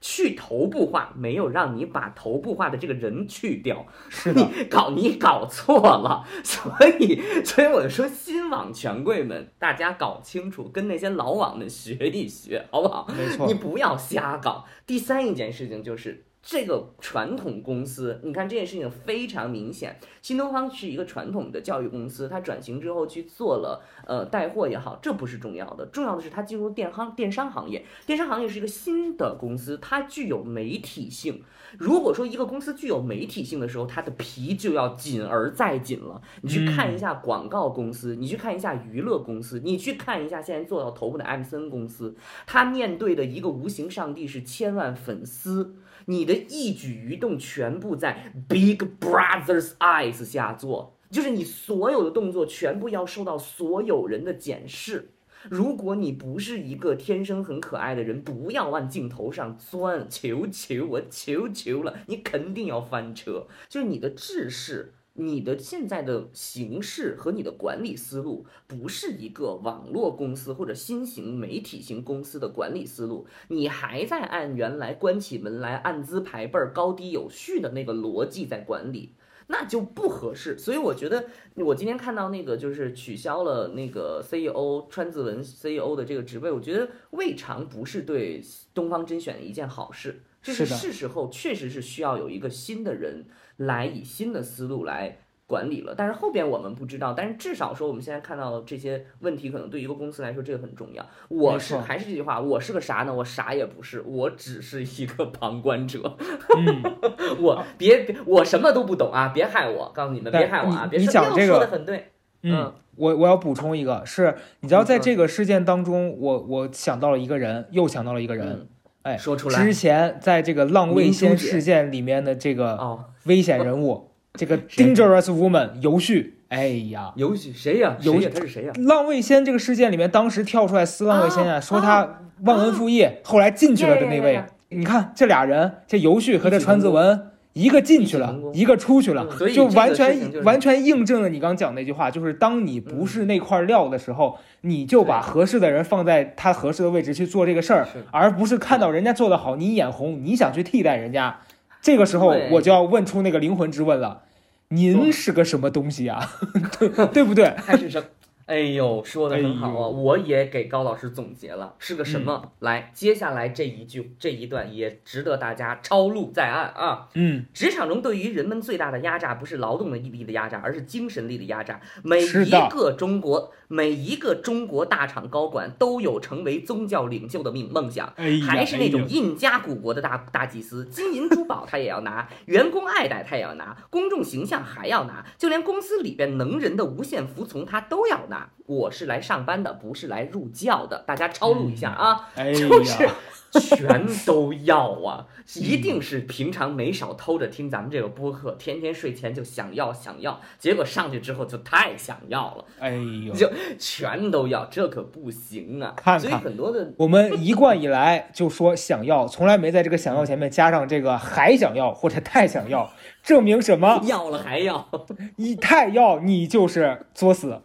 [0.02, 3.86] 去头部化，没有让你把头部化的这个人去掉。
[4.10, 13.08] 是， 你搞你搞错了， 所以所以我就说新网权贵们，大家搞清楚，跟那些老网们学一学，好不好？
[13.18, 14.66] 没错你，不要瞎搞。
[14.88, 16.26] 第三一件事情就是。
[16.42, 20.00] 这个传统公司，你看这件事情非常明显。
[20.22, 27.86] 新东方是一个传统的教育公司，它转型之后去做了呃带货也好，这不是重要的，重要的是它进入电商电商行业。
[28.06, 31.44] 电商行业是一个新的公司，它具有媒体性。
[31.78, 36.20] 如果说一个公司具有媒体性的时候，它的皮就要紧而再紧了。
[36.42, 42.16] 你去看一下广告公司，你去看一下娱乐公司，你去看一下现在做到头部的 M 森公司，
[42.48, 45.76] 它面对的一个无形上帝是千万粉丝。
[46.10, 55.12] 你的一举一动全部在 Big Brother's eyes 下做，就是你所有的动作全部要受到所有人的检视。
[55.52, 63.46] 如果你不是一个天生很可爱的人，不要往镜头上钻，求求我，求求了，你肯定要翻车。
[63.70, 64.96] 就是你的智识。
[65.20, 79.14] 你的现在的形式和你的管理思路不是一个网络公司或者新型媒体型公司的管理思路，你还在按原来关起门来按资排辈儿、高低有序的那个逻辑在管理，
[79.48, 80.58] 那就不合适。
[80.58, 88.42] 所以我觉得，我今天看到那个就是取消了那个 CEO 川字文 CEO 的这个职位，我觉得未尝不是对
[88.74, 90.24] 东方甄选的一件好事。
[90.42, 93.26] 这是是时候确实是需要有一个新的人
[93.60, 95.18] 来以新的思路来
[95.48, 101.04] 管理了，但是后边我们不知道，但是至少说我们现在看到的这些问题，可能对一个公司来说这个很重要。
[101.28, 103.14] 我是还是这句话，我是个啥呢？
[103.14, 106.18] 我啥也不是，我只是一个旁观者。
[106.56, 106.84] 嗯，
[107.42, 109.32] 我别别，我什么都不懂啊！
[109.34, 110.88] 别害我，告诉你们，别害我啊！
[110.90, 112.12] 别你讲这个说的很对，
[112.44, 118.68] 嗯，我我要补充一个，是你知道，在这个事件当中，我我想到了一个人，又想到了一个人，嗯，
[119.02, 127.96] 哎说出来之前在这个浪味仙事件里面的这个哦，危险人物， 这个 dangerous woman 游旭，哎呀，游旭谁呀？
[128.02, 128.32] 有谁呀？
[128.34, 128.74] 他是谁呀？
[128.80, 134.44] 浪味仙这个事件里面，当时跳出来撕浪味仙啊，啊说他忘恩负义，后来进去了的那位。
[134.72, 151.40] 你看这俩人，这游旭和这川子文一个进去了一个出去了就完全就是完全印证了你刚讲那句话，就是当你不是那块料的时候，你就把合适的人放在他合适的位置去做这个事儿，而不是看到人家做得好，你眼红，你想去替代人家。
[151.82, 154.24] 这个时候我就要问出那个灵魂之问了：
[154.70, 156.20] 您是个什么东西啊？
[156.80, 157.50] 对对不对？
[157.58, 158.08] 还是什么？
[158.46, 159.86] 哎呦，说的很好啊！
[159.86, 162.52] 哎我也给高老师总结了，是个什么？
[162.58, 167.10] 来，接下来这一句这一段也值得大家抄录在案啊！
[167.14, 171.80] 嗯，职场中对于人们最大的压榨，不是劳动的毅力的压榨，而是精神力的压榨。
[172.04, 178.12] 每一个中国，每一个中国大厂高管都有成为宗教领袖的梦梦想。
[178.46, 188.50] 还是那种印加古国的大大祭司，金银珠宝他也要拿，员工爱戴他也要拿，公众形象还要拿，就连公司里边能人的无限服从他都要拿。
[188.66, 193.12] 我是来上班的，不是来入教的，大家抄录一下啊，哎就是呀，
[193.52, 202.92] 全都要啊， 一定是平常没少偷着听咱们这个播客，天天睡前就想要想要，结果上去之后就太想要了，哎
[203.26, 205.96] 呦，就全都要，这可不行啊！
[206.20, 212.92] 所以看看很多的我们一贯以来就说想要，从来没在这个想要前面加上这个还想要或者太想要，
[213.24, 214.02] 证明什么？
[214.06, 214.90] 要了还要。
[215.38, 217.62] 你太要，你就是作死。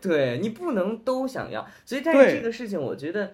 [0.00, 3.32] 对你不能都想要，所以但是这个事情，我觉得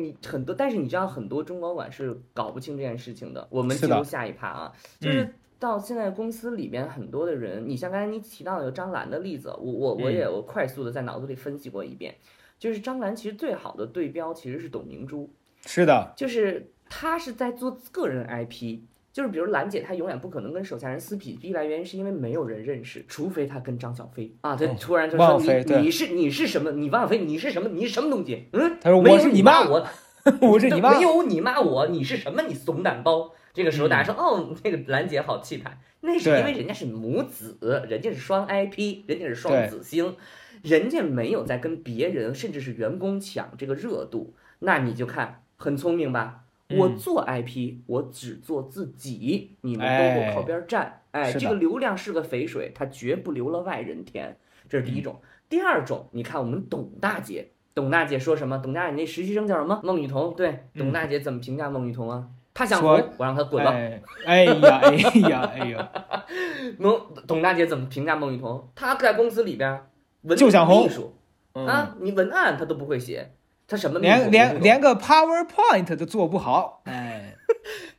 [0.00, 3.46] 你很多，但是你知道很多中高管是搞不清这件事情的。
[3.50, 12.14] 我们进入下一趴啊，就是到现在公司里边很多的人，你像刚才你提到有张兰的例子，我我我也我快速的在脑子里分析过一遍，
[12.58, 15.30] 就是张兰其实最好的对标其实是董明珠，
[15.66, 18.80] 是的，就是她是在做个人 IP。
[19.12, 26.72] 就是比如兰姐，她永远不可能跟手下人撕皮，一来，原因是因为没有人认识，除非她跟张小飞啊，她哦突然就汪说你你是你是什么？
[26.72, 27.68] 你汪小菲你是什么？
[27.68, 28.48] 你是什么东西？
[28.52, 29.86] 嗯，他说我是你妈，我
[30.40, 31.02] 我是你 妈没。
[31.02, 32.42] 有你骂我，你是什么？
[32.42, 33.32] 你怂蛋包。
[33.54, 40.16] 这个时候大家说，哦，那个兰姐好气派，那是因为人家是母子，人家是双 IP，人家是双子星，
[40.62, 46.44] 人家没有在跟别人甚至是员工抢这个热度，那你就看很聪明吧？
[46.76, 51.02] 我嗯做 IP，我只做自己，你们都给我靠边站。
[51.12, 54.36] 哎，这个流量是个肥水，它绝不流了外人田。
[54.68, 55.20] 这是第一种。
[55.48, 58.58] 第二种，你看我们董大姐，董大姐说什么？
[58.58, 59.80] 董大姐那实习生叫什么？
[59.84, 60.34] 孟雨桐。
[60.34, 62.28] 对，董大姐怎么评价孟雨桐啊？
[62.54, 63.70] 她想红，我让她滚了。
[63.70, 64.94] 哎哎呀哎
[65.28, 65.90] 呀哎呀，
[66.78, 68.68] 孟董大姐怎么评价孟雨桐？
[68.74, 69.86] 她在公司里边
[70.22, 71.14] 文就想红秘书
[71.54, 73.32] 嗯，啊，你文案她都不会写，
[73.72, 76.82] 她什么连连连个 PowerPoint 都做不好。
[76.84, 77.34] 哎，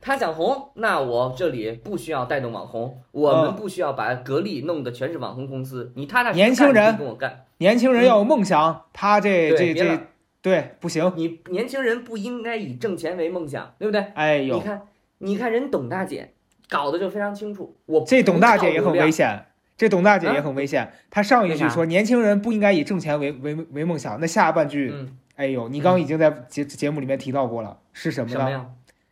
[0.00, 3.56] 他想红，那我这里不需要带动网红，我们嗯。
[3.56, 7.46] 不需要把格力弄得全是网红公司，你踏踏实实年轻人跟我干。
[7.58, 9.98] 年轻人要有梦想，他这这这
[10.40, 11.12] 对不行。
[11.16, 14.00] 你年轻人不应该以挣钱为梦想，对不对？
[14.00, 14.82] 你哎呦，你看，
[15.18, 16.34] 你看人董大姐
[16.68, 19.46] 搞得就非常清楚，我这董大姐也很危险。
[19.76, 28.38] 这董大姐也啊很危险，她上一句说年轻人不应该以挣钱为为为梦想，那下半句，嗯，哎呦，你刚刚已经在节节目里面提到过了，是什么呢？
[28.38, 28.66] 什么呀？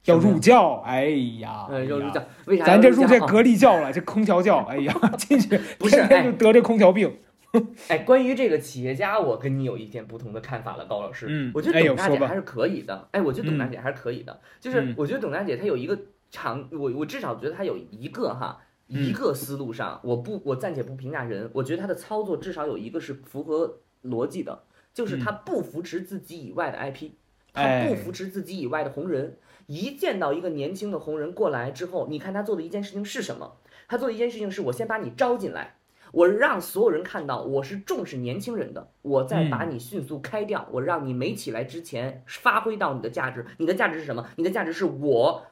[0.05, 1.07] 要入教，哎
[1.41, 2.65] 呀，呃，哎呀入教，为啥？
[2.65, 7.19] 咱这入这格，格力教了，这空调教，哎呀， 进去 不是天天就得这空调病。
[7.89, 11.27] 哎，关于这个企业家，我跟你有一点不同的看法了，高老师。
[11.29, 13.09] 嗯我觉得董大姐还是可以的。
[13.13, 14.41] 哎，我觉得董大姐还是可以的。
[14.59, 15.99] 就是嗯我觉得董大姐她有一个
[16.31, 18.59] 长，我我至少觉得她有一个哈。
[18.89, 27.11] 嗯一个思路上，我不，我暂且不评价人，我觉得她的操作至少有一个是符合逻辑的，就是他不扶持自己以外的 IP，
[27.53, 29.39] 她嗯哎不扶持自己以外的红人。
[29.67, 33.57] 一见到一个年轻的红人过来之后，你看他做的一件事情是什么？
[33.89, 35.77] 他做的一件事情是我先把你招进来，
[36.13, 43.47] 我让所有人看到我是重视年轻人的，我再把你迅速开掉，我让你没起来之前发挥到你的价值。
[43.59, 44.27] 你的价值是什么？
[44.37, 45.47] 你的价值是我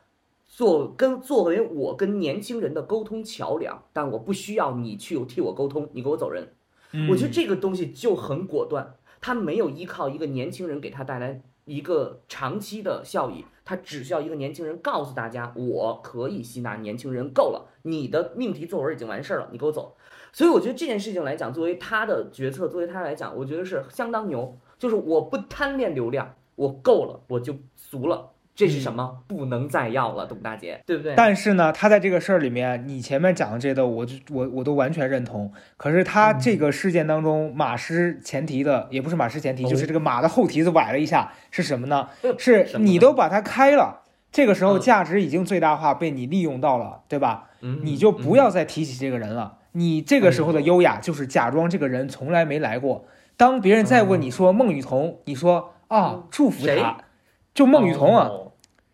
[0.48, 6.52] 做跟作为我跟年轻人的沟通桥梁，但我不需要你去替我沟通，你给我走人。
[7.08, 19.96] 我觉得嗯这个东西就很果断，他没有依靠一个年轻人给他带来一个长期的效益，他只需要一个年轻人告诉大家，我可以吸纳年轻人，够了，你的命题作文已经完事儿了，你给我走。
[20.32, 24.56] 所以我觉得这件事情来讲，作为他的决策，作为他来讲，我觉得是相当牛。
[24.78, 28.29] 就是我不贪恋流量，我够了，我就足了。
[28.54, 29.18] 这是什么？
[29.26, 31.14] 不能再要了，董大姐，对不对？
[31.16, 35.50] 但是呢，他在这个事儿里面，你前面讲的这个，我就我我都完全认同。
[35.76, 42.08] 可是他这个事件当中，马失前蹄的，也不是马失前蹄，哦就是这个马的后蹄子崴了一下，是什么呢？
[42.22, 47.48] 呃是你都把它开了，这个时候嗯价值已经最大化被你利用到了，对吧？
[47.62, 49.58] 嗯你就不要再提起这个人了。
[49.72, 53.06] 你这个时候的优雅就是假装这个人从来没来过。
[53.36, 56.98] 当别人再问你说孟雨桐，你说啊嗯，祝福谁他，
[57.54, 58.28] 就孟雨桐啊。
[58.28, 58.46] 哦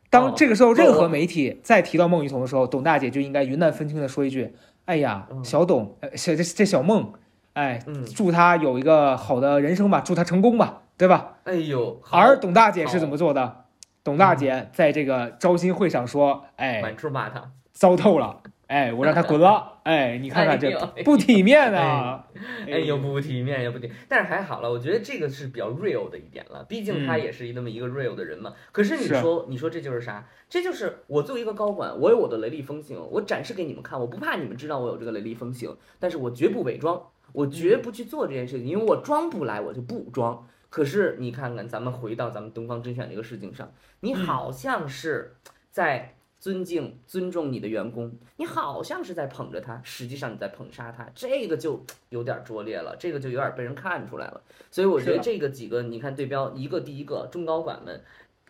[0.09, 4.55] 当这个时候任何媒体再提到孟雨桐的时候，董大姐就应该云淡风轻的说一句
[4.87, 7.13] ：“哎呀，嗯小董，呃小这这小孟，
[7.53, 13.65] 哎，嗯祝他有一个好的人生吧，祝他成功吧，对吧？”哎呦，而董大姐是怎么做的？
[14.05, 20.71] 董大姐在这个招新会上说：“哎，满处骂他，糟透了，哎，我让他滚了，哎，你看看这
[21.05, 22.27] 不体面啊！
[22.67, 28.53] 哎呦不体面也不体，但是还好了，我觉得这个是比较 real 的一点了，毕竟他嗯也是那么一个 real 的人嘛。
[28.73, 30.29] 可是你说，你说这就是啥？
[30.49, 37.01] 这就是我作为一个高管，我有我的雷厉风行，我展示给你们看，我不怕你们知道我有这个雷厉风行，但是我绝不伪装，
[37.33, 40.45] 我绝不去做这件事情，因为我装不来，我就不装。
[40.69, 45.37] 可是你看看，咱们回到咱们东方甄选这个事情上，你好像是
[45.71, 54.43] 在尊敬、尊重你的员工，你好像是在捧着他，实际上你在捧杀他，这个就有点拙劣了，这个就有点被人看出来了。
[54.71, 58.03] 所以我觉得这个几个，你看对标一个第一个中高管们。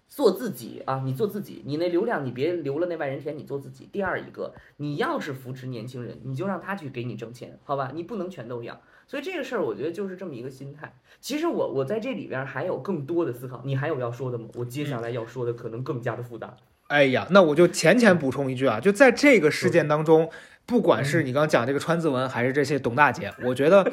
[0.08, 1.02] 做自己啊！
[1.04, 3.88] 你做自己，你那流量你别留了那万人田，你做自己。
[3.90, 7.90] 第二一个，你要是扶持年轻人，你就让他去给你挣钱，好吧？
[7.92, 8.80] 你不能全都养。
[9.08, 10.94] 所以这个事儿，我觉得就是这么一个心态。
[11.20, 14.48] 其实我我在这里边还有更多的思考，你还有要说的吗？
[14.54, 16.56] 我接下来要说的可能更加的复杂。
[16.88, 20.30] 哎呀，那我就浅浅补充一句啊，就在这个事件当中，
[20.64, 23.90] 不管是嗯你刚刚讲这个川字文，还是这些董大姐，我觉得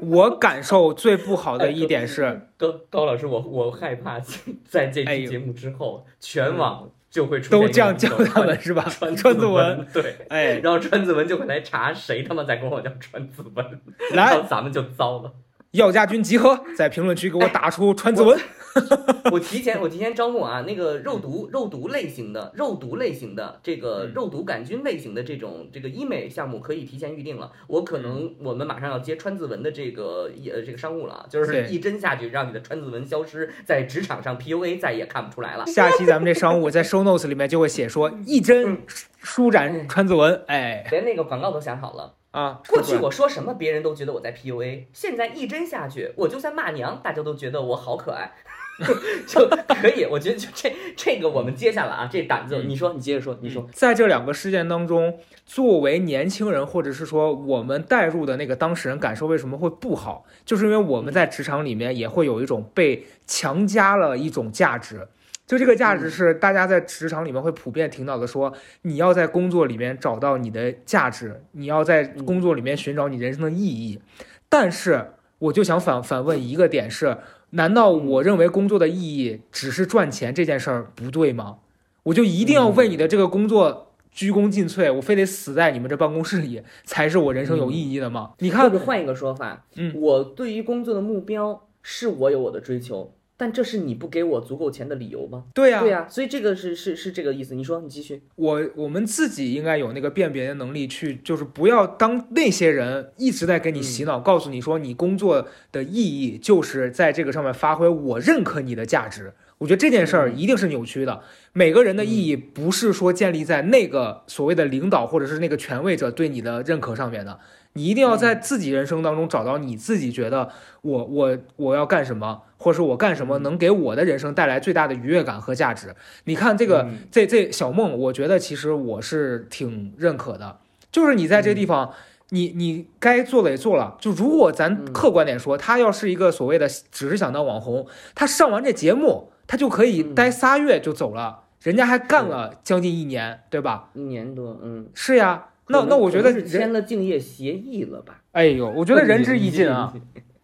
[0.00, 4.20] 我感受最不好的一点是，高高老师，我我害怕
[4.68, 8.84] 在这期节目之后，全网就会出现都这样叫叫他们是吧？
[8.88, 10.14] 川川字文文，，对。
[10.28, 13.80] 哎，然后川字文就会来查谁他妈在跟我叫川字文，
[14.12, 15.32] 然来后，咱们就糟了。
[15.72, 18.38] 药家军集合，在评论区给我打出川字文。
[19.32, 24.12] 我提前我提前招募啊，那个肉毒肉毒类型的肉毒类型的这个嗯。
[24.14, 27.52] 肉毒杆菌类型的这种这个医美项目可以提前预定了。
[27.66, 35.66] 我可能我们马上要接川字纹的这个呃这个商务了啊，就是一针下去让你的川字纹消失，在职场上 PUA 再也看不出来了。
[35.66, 38.78] 下期咱们这商务在 show notes 里面就会写说一针
[39.18, 40.86] 舒展川字纹，哎。
[40.90, 42.14] 连那个广告都想好了。
[42.30, 48.32] 啊，过去我说什么别人都觉得我在 PUA，现在一针下去，我就算骂娘，大家都觉得我好可爱，
[49.26, 49.48] 就
[49.80, 50.04] 可以。
[50.04, 53.66] 我觉得就这这个我们接下来啊，这胆子，嗯你说你接着说，你说。
[53.72, 65.08] 在这两个事件当中，作为年轻人，或者是说我们带入的那个当事人感受为什么会不好，就是因为我们在职场里面也会有一种被强加了一种价值。
[65.46, 68.52] 就这个价值是大家在职场里面会普遍听到的说，
[68.82, 74.00] 你要在工作里面找到你的价值，你要在工作里面寻找你人生的意义。
[74.48, 77.18] 但是我就想反反问一个点是，
[77.56, 81.58] 难道我认为工作的意义只是赚钱这件事儿不对吗？
[82.04, 88.32] 我就一定要为你的这个工作鞠躬尽瘁，我非得死在你们这办公室里才是我人生有意义的吗？
[88.38, 95.44] 你看或者，换一个说法，嗯我对于工作的目标是我有我的追求，但这是你不给我足够钱的理由吗？
[95.54, 97.54] 对呀、对呀、所以这个是是是这个意思。
[97.54, 98.22] 你说，你继续。
[98.36, 109.34] 我我们自己应该有那个辨别的能力去，就是不要当那些人一直在给你洗脑，告诉你说你工作的意义就是在这个上面发挥我认可你的价值。
[109.58, 111.22] 我觉得这件事儿一定是扭曲的。
[111.52, 117.38] 每个人的意义不是说建立在那个所谓的领导或者是那个权威者对你的认可上面的。
[117.72, 125.94] 你一定要在自己人生当中找到你自己觉得我我我要干什么，或者说我干什么能给我的人生带来最大的愉悦感和价值。
[126.24, 130.58] 你看这个、嗯这这小梦，我觉得其实我是挺认可的，
[130.90, 131.92] 就是你在这个地方。
[132.30, 137.86] 你你该做的也做了，就如果咱嗯客观点说，他要是一个所谓的只是想当网红，
[138.16, 143.90] 他上完这节目，他就可以嗯待仨月就走了，人家还干了将近一年，对吧？
[143.94, 148.20] 一年多，嗯，是呀，那那我觉得是签，了敬业协议了吧？
[148.32, 149.94] 哎呦，我觉得 仁至义尽啊，！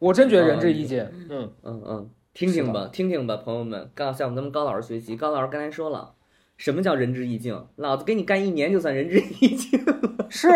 [0.02, 0.98] 我真觉得仁至义尽，
[1.30, 5.14] 嗯，嗯嗯，听听吧，听听吧，朋友们，刚向咱们高老师学习。
[5.14, 6.14] 高老师刚才说了，
[6.56, 7.56] 什么叫仁至义尽？
[7.76, 10.26] 老子给你干一年就算仁至义尽了。
[10.28, 10.48] 是，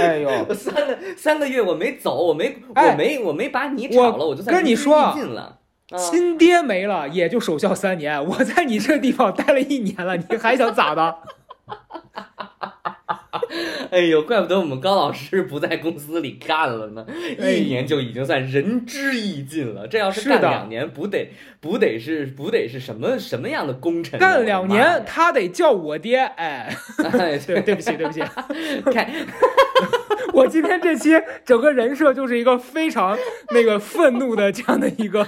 [0.00, 5.60] 哎呦， 我三个三个月我没走，我没哎我没我没把你炒了，我就算跟你仁至义说尽了。
[5.90, 11.18] 啊，亲爹没了也就守孝三年，我在你这地方待了一年了，你还想咋的？
[13.92, 17.04] 哎呦，怪不得我们高老师不在公司里干了呢，
[17.40, 19.86] 哎一年就已经算仁至义尽了。
[19.88, 21.30] 这要是干两年，不得
[21.60, 24.20] 不得是不得是什么什么样的功臣啊？
[24.20, 28.20] 干两年他得叫我爹，哎，哎， 对，对不起，对不起，
[28.92, 29.10] 看，
[30.32, 31.10] 我今天这期
[31.44, 33.18] 整个人设就是一个非常
[33.50, 35.26] 那个愤怒的这样的一个，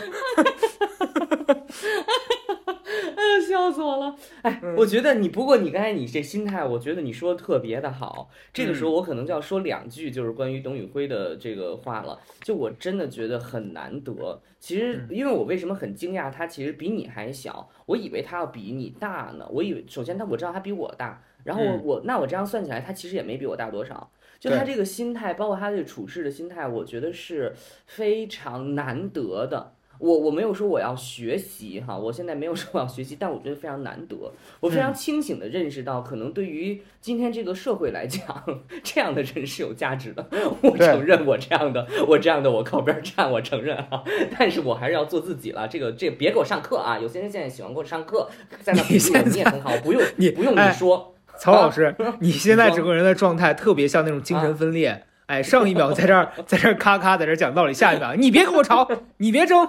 [3.53, 4.16] 笑死我了！
[4.42, 8.28] 哎，嗯我觉得你不过你刚才你这心态，我觉得你说的特别的好。
[8.53, 12.18] 这个时候嗯我可能就要说两句，就是关于董宇辉的这个话了。
[12.40, 14.40] 就我真的觉得很难得。
[14.59, 19.46] 其实，嗯因为我为什么很惊讶，他其实比你还小，我以为他要比你大呢。
[19.50, 24.11] 我以为首先他我知道他比我大，然后我、嗯我那我这样算起来，他其实也没比我大多少。
[24.38, 27.55] 就他这个心态，包括他这个处事的心态，我觉得是
[27.86, 29.74] 非常难得的。
[30.03, 34.16] 我我没有说我要学习哈，我现在没有说我要学习，但我觉得非常难得。
[34.59, 38.44] 我非常清醒的认识到，可能对于今天这个社会来讲，
[38.82, 40.26] 这样的人是有价值的。
[40.61, 44.03] 我承认我这样的，我这样的我靠边站，我承认啊。
[44.36, 45.68] 但是我还是要做自己了。
[45.68, 46.98] 这个这个别给我上课啊！
[46.98, 48.28] 有些人现在喜欢给我上课，
[48.61, 51.14] 在那你现你也很好，不用你不用哎你说。
[51.38, 55.05] 曹老师，你现在整个人的状态特别像那种精神分裂。
[55.26, 58.86] 哎，上一秒在这儿，在这儿咔咔在这儿讲道理，下一秒你别跟我吵，
[59.18, 59.66] 你别争，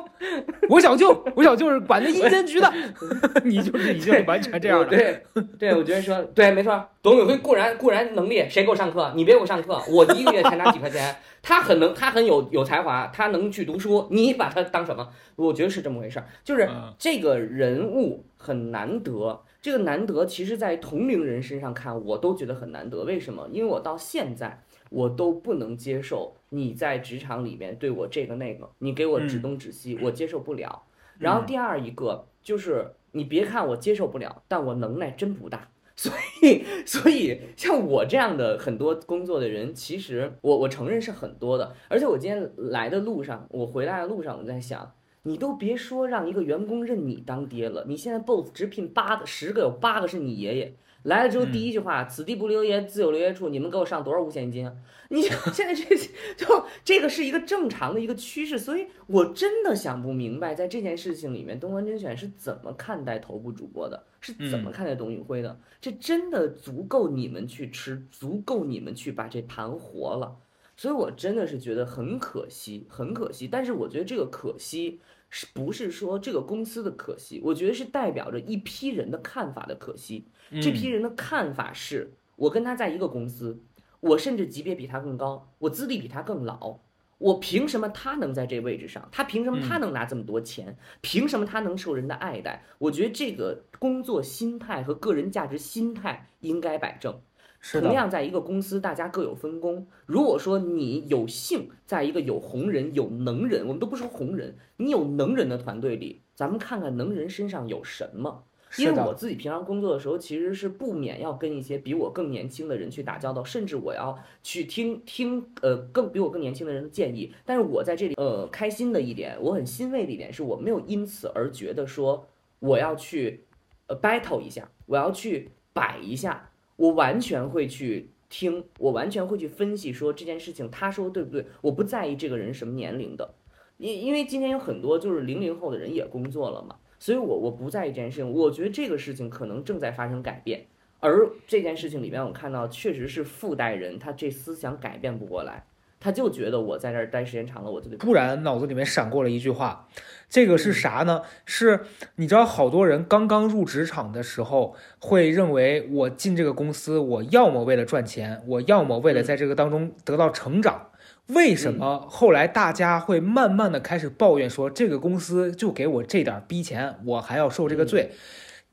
[0.70, 2.74] 我小舅，我小舅是管那阴监局的，
[3.46, 4.86] 你就是已经完全这样了。
[4.88, 5.24] 对
[5.58, 6.84] 对，我觉得说对，没错。
[7.02, 9.12] 董宇辉固然固然能力，谁给我上课？
[9.16, 11.16] 你别给我上课，我一个月才拿几块钱。
[11.44, 15.10] 他很能，他很有有才华，他能去读书，你把他当什么？
[15.36, 19.42] 我觉得是这么回事儿，就是嗯这个人物很难得。
[19.62, 23.04] 这个难得，其实，在同龄人身上看，我都觉得很难得。
[23.04, 23.48] 为什么？
[23.50, 24.62] 因为我到现在，
[24.94, 30.84] 我都不能接受你在职场里面对我这个那个，你给我指嗯东指西，我接受不了。
[31.18, 35.70] 然后第二一个就是，你别看我接受不了，但我能耐真不大。
[35.96, 41.76] 所以，所以像我这样的很多工作的人，其实我我承认是很多的。
[41.88, 44.92] 而且我今天来的路上，我回来的路上，我在想，
[45.22, 50.76] 你都别说让一个员工认你当爹了，你现在 BOSS 直聘八个，十个有八个是你爷爷。
[51.04, 54.74] 来了之后，第一句话“此地不留爷，自有留爷处”，你们给我上多少五险一金啊？
[55.10, 55.84] 你现在这
[56.38, 65.60] 就这个是一个正常的一个趋势，所以我真的想不明白，在这件事情里面，东方甄选是怎么看待头部主播的，是怎么看待董宇辉的？
[65.82, 70.38] 这真的足够你们去吃，足够你们去把这盘活了。
[70.76, 73.48] 所以我真的是觉得很可惜，很可惜。
[73.48, 75.00] 但是我觉得这个可惜
[75.36, 77.42] 是不是说这个公司的可惜？
[77.44, 80.28] 我觉得是代表着一批人的看法的可惜。
[80.62, 83.60] 这批人的看法是我跟他在一个公司，
[84.00, 86.82] 我甚至级别比他更高，我资历比他更老，
[87.18, 89.10] 我凭什么他能在这位置上？
[89.12, 90.78] 他凭什么他能拿这么多钱？
[91.02, 92.64] 凭什么他能受人的爱戴？
[92.78, 97.20] 我觉得这个工作心态和个人价值心态应该摆正。
[97.66, 99.88] 是，同样，在一个公司，大家各有分工。
[100.06, 108.44] 如果说你有幸在一个有红人、有能人，我们都不说红人，你有能人的团队里，咱们看看能人身上有什么。
[108.78, 117.34] 因为我自己平常工作的时候，其实是不免要跟一些比我更年轻的人去打交道，甚至我要去听听呃更比我更年轻的人的建议。
[117.46, 122.28] 但是我在这里呃开心的一点，我很欣慰的一点是我没有因此而觉得说
[122.60, 123.46] 我要去
[123.88, 133.36] 呃 battle 一下，我要去摆一下，我完全会去听，我完全会去分析说这件事情他说对不对，我不在意这个人什么年龄的，
[133.78, 140.66] 因因为今天有很多就是零零后的人也工作了嘛，所以我我不在意这件事情，我觉得这个事情可能正在发生改变，
[141.00, 145.66] 而这件事情里面我看到确实是附带人他这思想改变不过来，
[146.04, 149.88] 他就觉得我在这儿待时间长了我就得突然脑子里面闪过了一句话，
[150.28, 151.22] 这个是啥呢？
[151.46, 151.86] 是
[152.18, 160.88] 你知道，好多人刚刚入职场的时候，会认为我进这个公司，我要么为了赚钱，我要么为了在这个当中得到成长。
[161.28, 168.12] 为什么后来大家会慢慢的开始抱怨说，这个公司就给我这点逼钱，我还要受这个罪？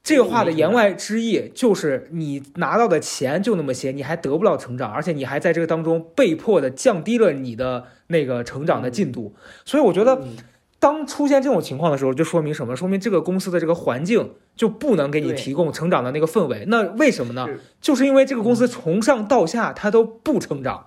[0.03, 9.35] 这个话的言外之意就是，你拿到的钱就那么些，你还得不到成长，而且你还在这个当中被迫的降低了你的那个成长的进度。
[9.65, 10.37] 所以我觉得，嗯
[10.79, 12.75] 当出现这种情况的时候，就说明什么？
[12.75, 16.65] 说明这个公司的这个环境就不能给你提供成长的那个氛围。
[16.69, 17.47] 那为什么呢？
[17.83, 20.87] 就是因为这个公司从上到下它都不成长。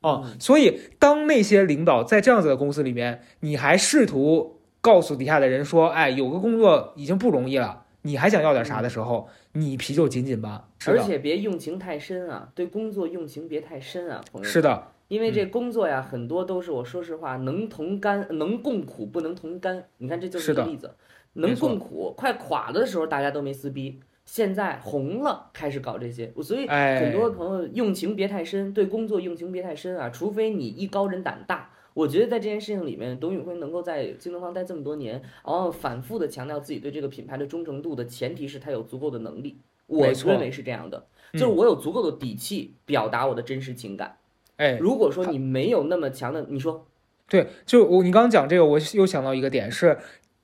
[0.00, 10.68] 哦，所以当那些领导在这样子的公司里面，你还试图告诉底下的人说，哎，有个工作已经不容易了，你还想要点啥的时候，你皮就紧紧吧。
[10.86, 14.48] 而且别用情太深啊，对工作用情别太深啊，朋友。
[14.48, 19.84] 是的，因为这工作呀，很多都是我说实话，能同甘，能共苦，不能同甘。
[19.98, 20.94] 你看，这就是个例子。
[21.34, 31.70] 能共苦，快垮的时候大家都没撕逼，现在红了开始搞这些，所以哎很多朋友用情别太深，对工作用情别太深啊，除非你艺高人胆大。
[31.94, 39.58] 我觉得在这件事情里面，董宇辉能够在京东方待这么多年，然后反复的强调自己对这个品牌的忠诚度的前提是他有足够的能力。
[39.86, 44.16] 我认为是这样的，嗯就是我有足够的底气表达我的真实情感。
[44.56, 46.86] 哎，如果说你没有那么强的，你说，
[47.28, 49.98] 对，就我你刚刚讲这个，我又想到一个点是，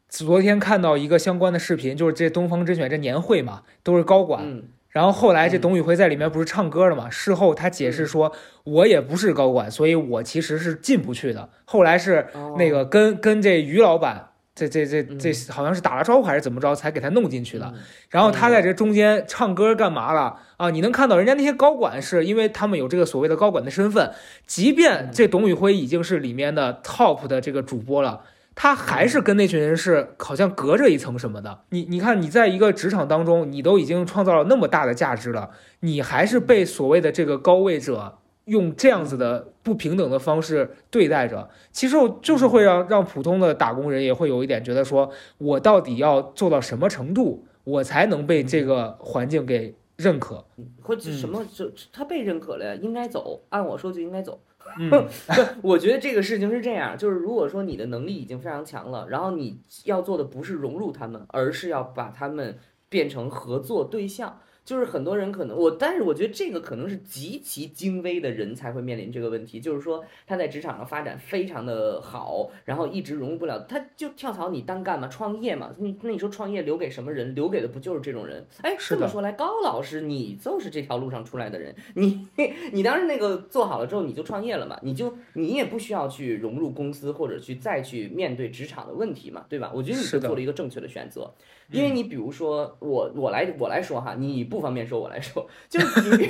[0.08, 4.42] 昨天看到一个相关的视频，就是这东方甄选这年会嘛，都是高管。
[4.44, 4.64] 嗯
[4.96, 7.10] 然后后来这嗯董宇辉在里面不是唱歌了嘛？
[7.10, 8.32] 事后他解释说，
[8.64, 11.50] 我也不是高管，所以我其实是进不去的。
[11.66, 17.70] 后来是哦那个跟跟这于老板，这这这嗯这好像是打了招呼还是怎么着，才给他弄进去的。
[17.74, 20.70] 嗯然后他在这中间唱歌干嘛了啊？
[20.70, 24.10] 你能看到人家那些高管是因为他们有这个所谓的高管的身份，
[24.46, 28.22] 即便嗯这董宇辉已经是里面的 top 的这个主播了。
[28.58, 31.60] 他还是跟那群人是好像隔着一层什么的。
[31.68, 35.50] 你你看，你在一个职场当中，你都已经创造了那么大的价值了，
[35.80, 41.50] 你还是被所谓的这个高位者用这样子的不平等的方式对待着。
[41.70, 50.46] 其实就是会让让普通的打工人也会有一点觉得说，我到底要做到什么程度，我才能被这个环境给认可？
[50.80, 54.40] 或者什么就他被认可了呀，应该走，按我说就应该走。
[54.78, 54.90] 嗯，
[55.62, 62.58] 我觉得这个事情是这样，就是如果说你的能力已经非常强了，然后你要做的不是融入他们，而是要把他们
[62.88, 64.38] 变成合作对象。
[64.66, 75.06] 就是很多人可能我，但是我觉得这个可能是极其精微的人才会面临这个问题，就是说他在职场上发展非常的好，然后一直融入不了，他就跳槽你单干嘛？
[75.06, 75.72] 创业嘛？
[75.78, 77.32] 你那你说创业留给什么人？
[77.32, 78.44] 留给的不就是这种人？
[78.62, 82.26] 哎，这么说来，高老师你就是这条路上出来的人，你
[82.72, 84.76] 你当时那个做好了之后你就创业了嘛？
[84.82, 89.70] 你就你也不需要去融入公司或者去再去面对职场的问题嘛，对吧？
[89.72, 91.32] 我觉得你是做了一个正确的选择。
[91.70, 95.80] 因为你比如说我我来我来说哈，你不方便说，我来说， 就
[96.16, 96.28] 你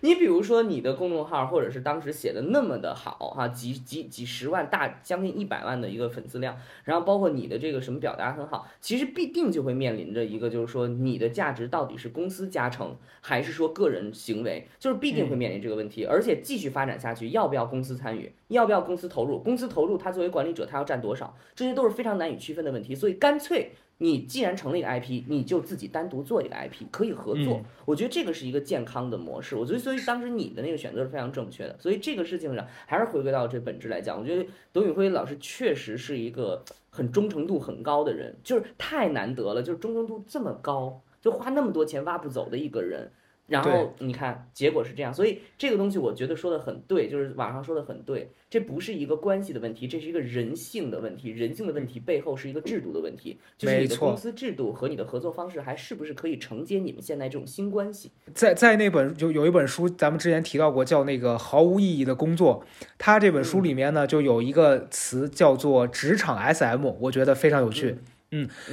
[0.00, 23.72] 你比如说你的公众号或者是当时写的那么的好哈，几几几十万大将近一百万的一个粉丝量，然后包括你的这个什么表达很好，其实必定就会面临着一个就是说你的价值到底是公司加成还是说个人行为，就是必定会面临这个问题，而且继续发展下去要不要公司参与，要不要公司投入，公司投入他作为管理者他要占多少，这些都是非常难以区分的问题，所以干脆。
[23.98, 27.58] 你既然成了一个 IP，你就自己单独做一个 IP，可以合作。
[27.58, 29.54] 嗯我觉得这个是一个健康的模式。
[29.54, 31.76] 我觉得，所以当时你的那个选择是非常正确的。
[31.78, 43.10] 所以这个事情上，还是回归到这本质来讲，我觉得董宇辉老师确实是一个很忠诚度很高的人，就是太难得了，就是忠诚度这么高，就花那么多钱挖不走的一个人。
[43.46, 58.10] 然后你看，结果是这样，所以这个东西我觉得说的很对，就是网上说的很对，这不是一个关系的问题，这是一个人性的问题，人性的问题背后是一个制度的问题，就是你的公司制度和你的合作方式还是不是可以承接你们现在这种新关系？
[58.32, 62.64] 在在那本就有一本书，咱们之前提到过，叫那个毫无意义的工作。
[62.96, 67.90] 它这本书里面呢，就有一个词叫做职场 SM，我觉得非常有趣。
[67.90, 67.98] 嗯，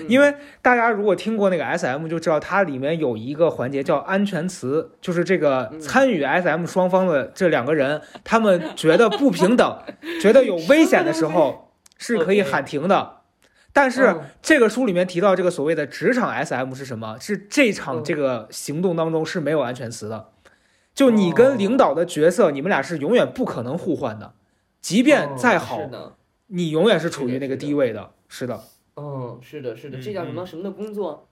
[0.07, 9.79] 因为大家如果听过那个 SM，就知道它里面有一个环节叫安全词，就是这个参与 SM 双方的这两个人，他们觉得不平等，
[10.21, 13.17] 觉得有危险的时候是可以喊停的。
[13.73, 14.21] 但是嗯。
[14.41, 17.17] 这个书里面提到这个所谓的职场 SM 是什么？
[17.21, 20.29] 是这场嗯这个行动当中是没有安全词的，
[20.93, 24.33] 就你跟领导的角色，你们俩是永远不可能互换的，
[24.81, 25.79] 即便再好
[26.47, 28.09] 你永远是处于那个低位的。
[28.27, 28.59] 是的，
[28.95, 31.27] 嗯，是的，是的，这嗯叫什么、什么的工作？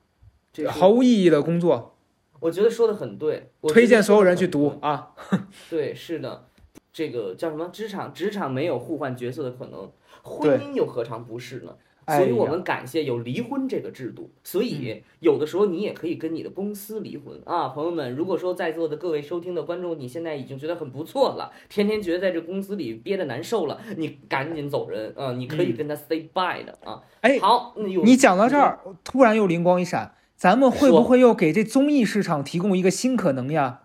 [0.52, 1.96] 这个毫无意义的工作，
[2.40, 4.80] 我觉得说的很对，我推觉得荐所有人去说得很对。
[4.80, 5.16] 读啊。
[5.70, 6.48] 对，是的，
[6.92, 7.70] 这个叫什么？
[7.70, 9.92] 职场职场没有互换角色的可能，
[10.42, 11.76] 对婚姻又何尝不是呢？
[12.10, 18.16] 哎所以我们感谢有离婚这个制度，所以有的时候你也可以跟你的公司离婚啊，朋友们。
[18.16, 25.34] 如果说在座的各位收听的观众，你现在已经觉得很不错了，天天觉得在这公司里憋得难受了，你赶紧走人啊！
[25.34, 27.02] 你可以嗯跟他 say bye 的啊。
[27.22, 33.82] 哎，好，你讲到这儿，突然又灵光一闪，咱们会不会又给这综艺市场提供一个新可能呀？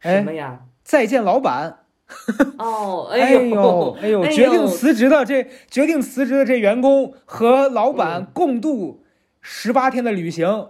[0.00, 0.66] 什哎么呀？
[0.84, 1.81] 再见老板！
[2.58, 9.02] 哦，哎呦， 呦，哎呦，决定辞职的这决定辞职的这员工和老板共度
[9.40, 10.68] 十八天的旅行，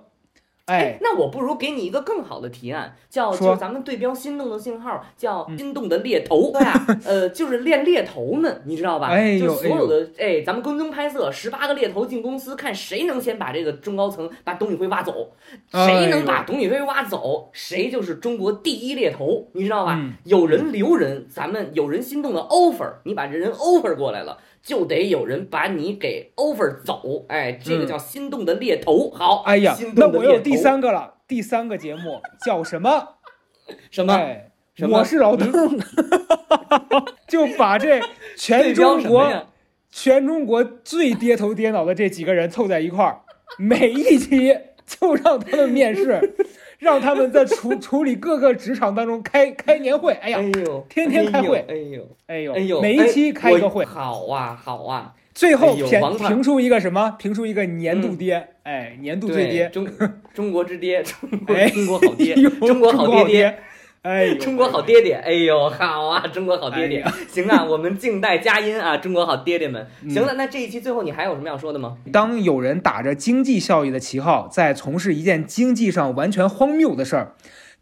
[0.73, 9.09] 哎，那我不如给你一个更好的提案，叫就是咱们对标心动的信号，叫嗯心动的猎头，对呀， 呃，就是练猎头们，你知道吧？
[9.09, 15.33] 哎呦就所有的哎，咱们跟踪拍摄，十八个猎头进公司，看谁能先把这个中高层把董宇辉挖走，
[15.71, 19.97] 谁能把董宇辉挖走，谁就是中国第一猎头，你知道吧？
[19.99, 24.39] 嗯有人留人，咱们有人心动的 offer，你把这人 offer 过来了。
[24.63, 29.11] 就得有人把你给 over 走，哎，这个嗯叫心动的猎头。
[29.11, 33.17] 好，哎呀，那我有第三个了，第三个节目叫什么？
[33.91, 34.15] 什么？
[34.15, 35.51] 哎，什么嗯我是老邓，
[37.27, 38.01] 就把这
[38.37, 39.47] 全中国？
[39.91, 43.21] 全中国最跌头跌脑的这几个人凑在一块儿，
[43.59, 44.57] 每一期
[45.01, 46.35] 就让他们面试，
[46.79, 50.13] 让他们在处处理各个职场当中开开年会。
[50.15, 57.17] 哎呀，哎呦，天天开会哎呦，哎呦，哎呦，每一期开一个哎会，好啊，好啊，最后评评出一个什么？
[57.19, 59.89] 评出一个年度爹，哎，年度最对，爹，中
[60.35, 63.59] 中国之爹，中国哎中国好爹中国好爹爹。
[64.03, 69.87] 爹，哎，中国好爹爹，哎呦，好啊，中国好爹爹，哎行啊， 我们静待佳音啊，中国好爹爹们。
[70.03, 71.97] 嗯行了，那这一期最后你还有什么要说的吗？
[72.13, 77.35] 当有人打着经济效益的旗号，在从事一件经济上完全荒谬的事儿，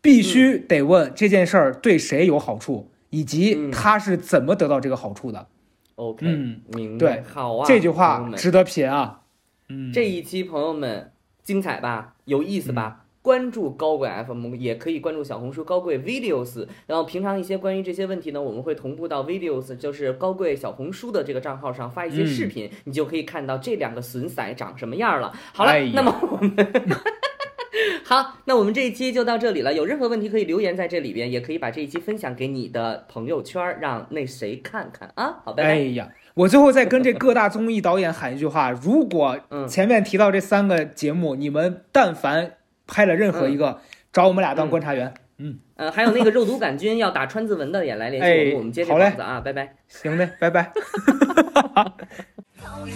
[0.02, 5.46] 必须得问这件事儿对谁有好处，以及嗯他是怎么得到这个好处的。
[5.94, 6.98] OK，、嗯明白。
[6.98, 9.20] 对好啊，这句话值得品啊。
[9.68, 11.12] 嗯，这一期朋友们
[11.42, 12.99] 精彩吧，有意思嗯吧？
[13.22, 16.66] 关注高贵 FM，也可以关注小红书高贵 videos。
[16.86, 25.32] 然后平常一些关于这些问题呢，我们会同步到 videos，就是高贵小红书的这个账号上发一些嗯视频，你就可以看到这两个损色长什么样了。
[25.52, 26.54] 好了，哎那么我们。
[28.04, 29.72] 好，那我们这一期就到这里了。
[29.72, 35.40] 有任何问题可以留言在这里边，也可以把这一期分享给你的朋友圈，让那谁看看啊。
[35.44, 35.68] 好，拜拜。
[35.70, 42.54] 哎呀，我最后再跟这各大综艺导演喊一句话：如果嗯前面提到这三个节目，你们但凡
[42.91, 43.80] 拍了任何一个
[44.12, 45.14] 找我们俩当观察员。
[45.38, 49.76] 嗯，呃，还有那个肉毒杆菌要打川字纹的也来联系我们，我们接着嘞，啊，拜拜。
[49.88, 50.70] 行嘞，拜拜。
[52.62, 52.86] 讨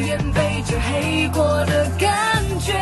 [0.00, 1.28] 厌被这黑
[1.66, 2.74] 的感觉。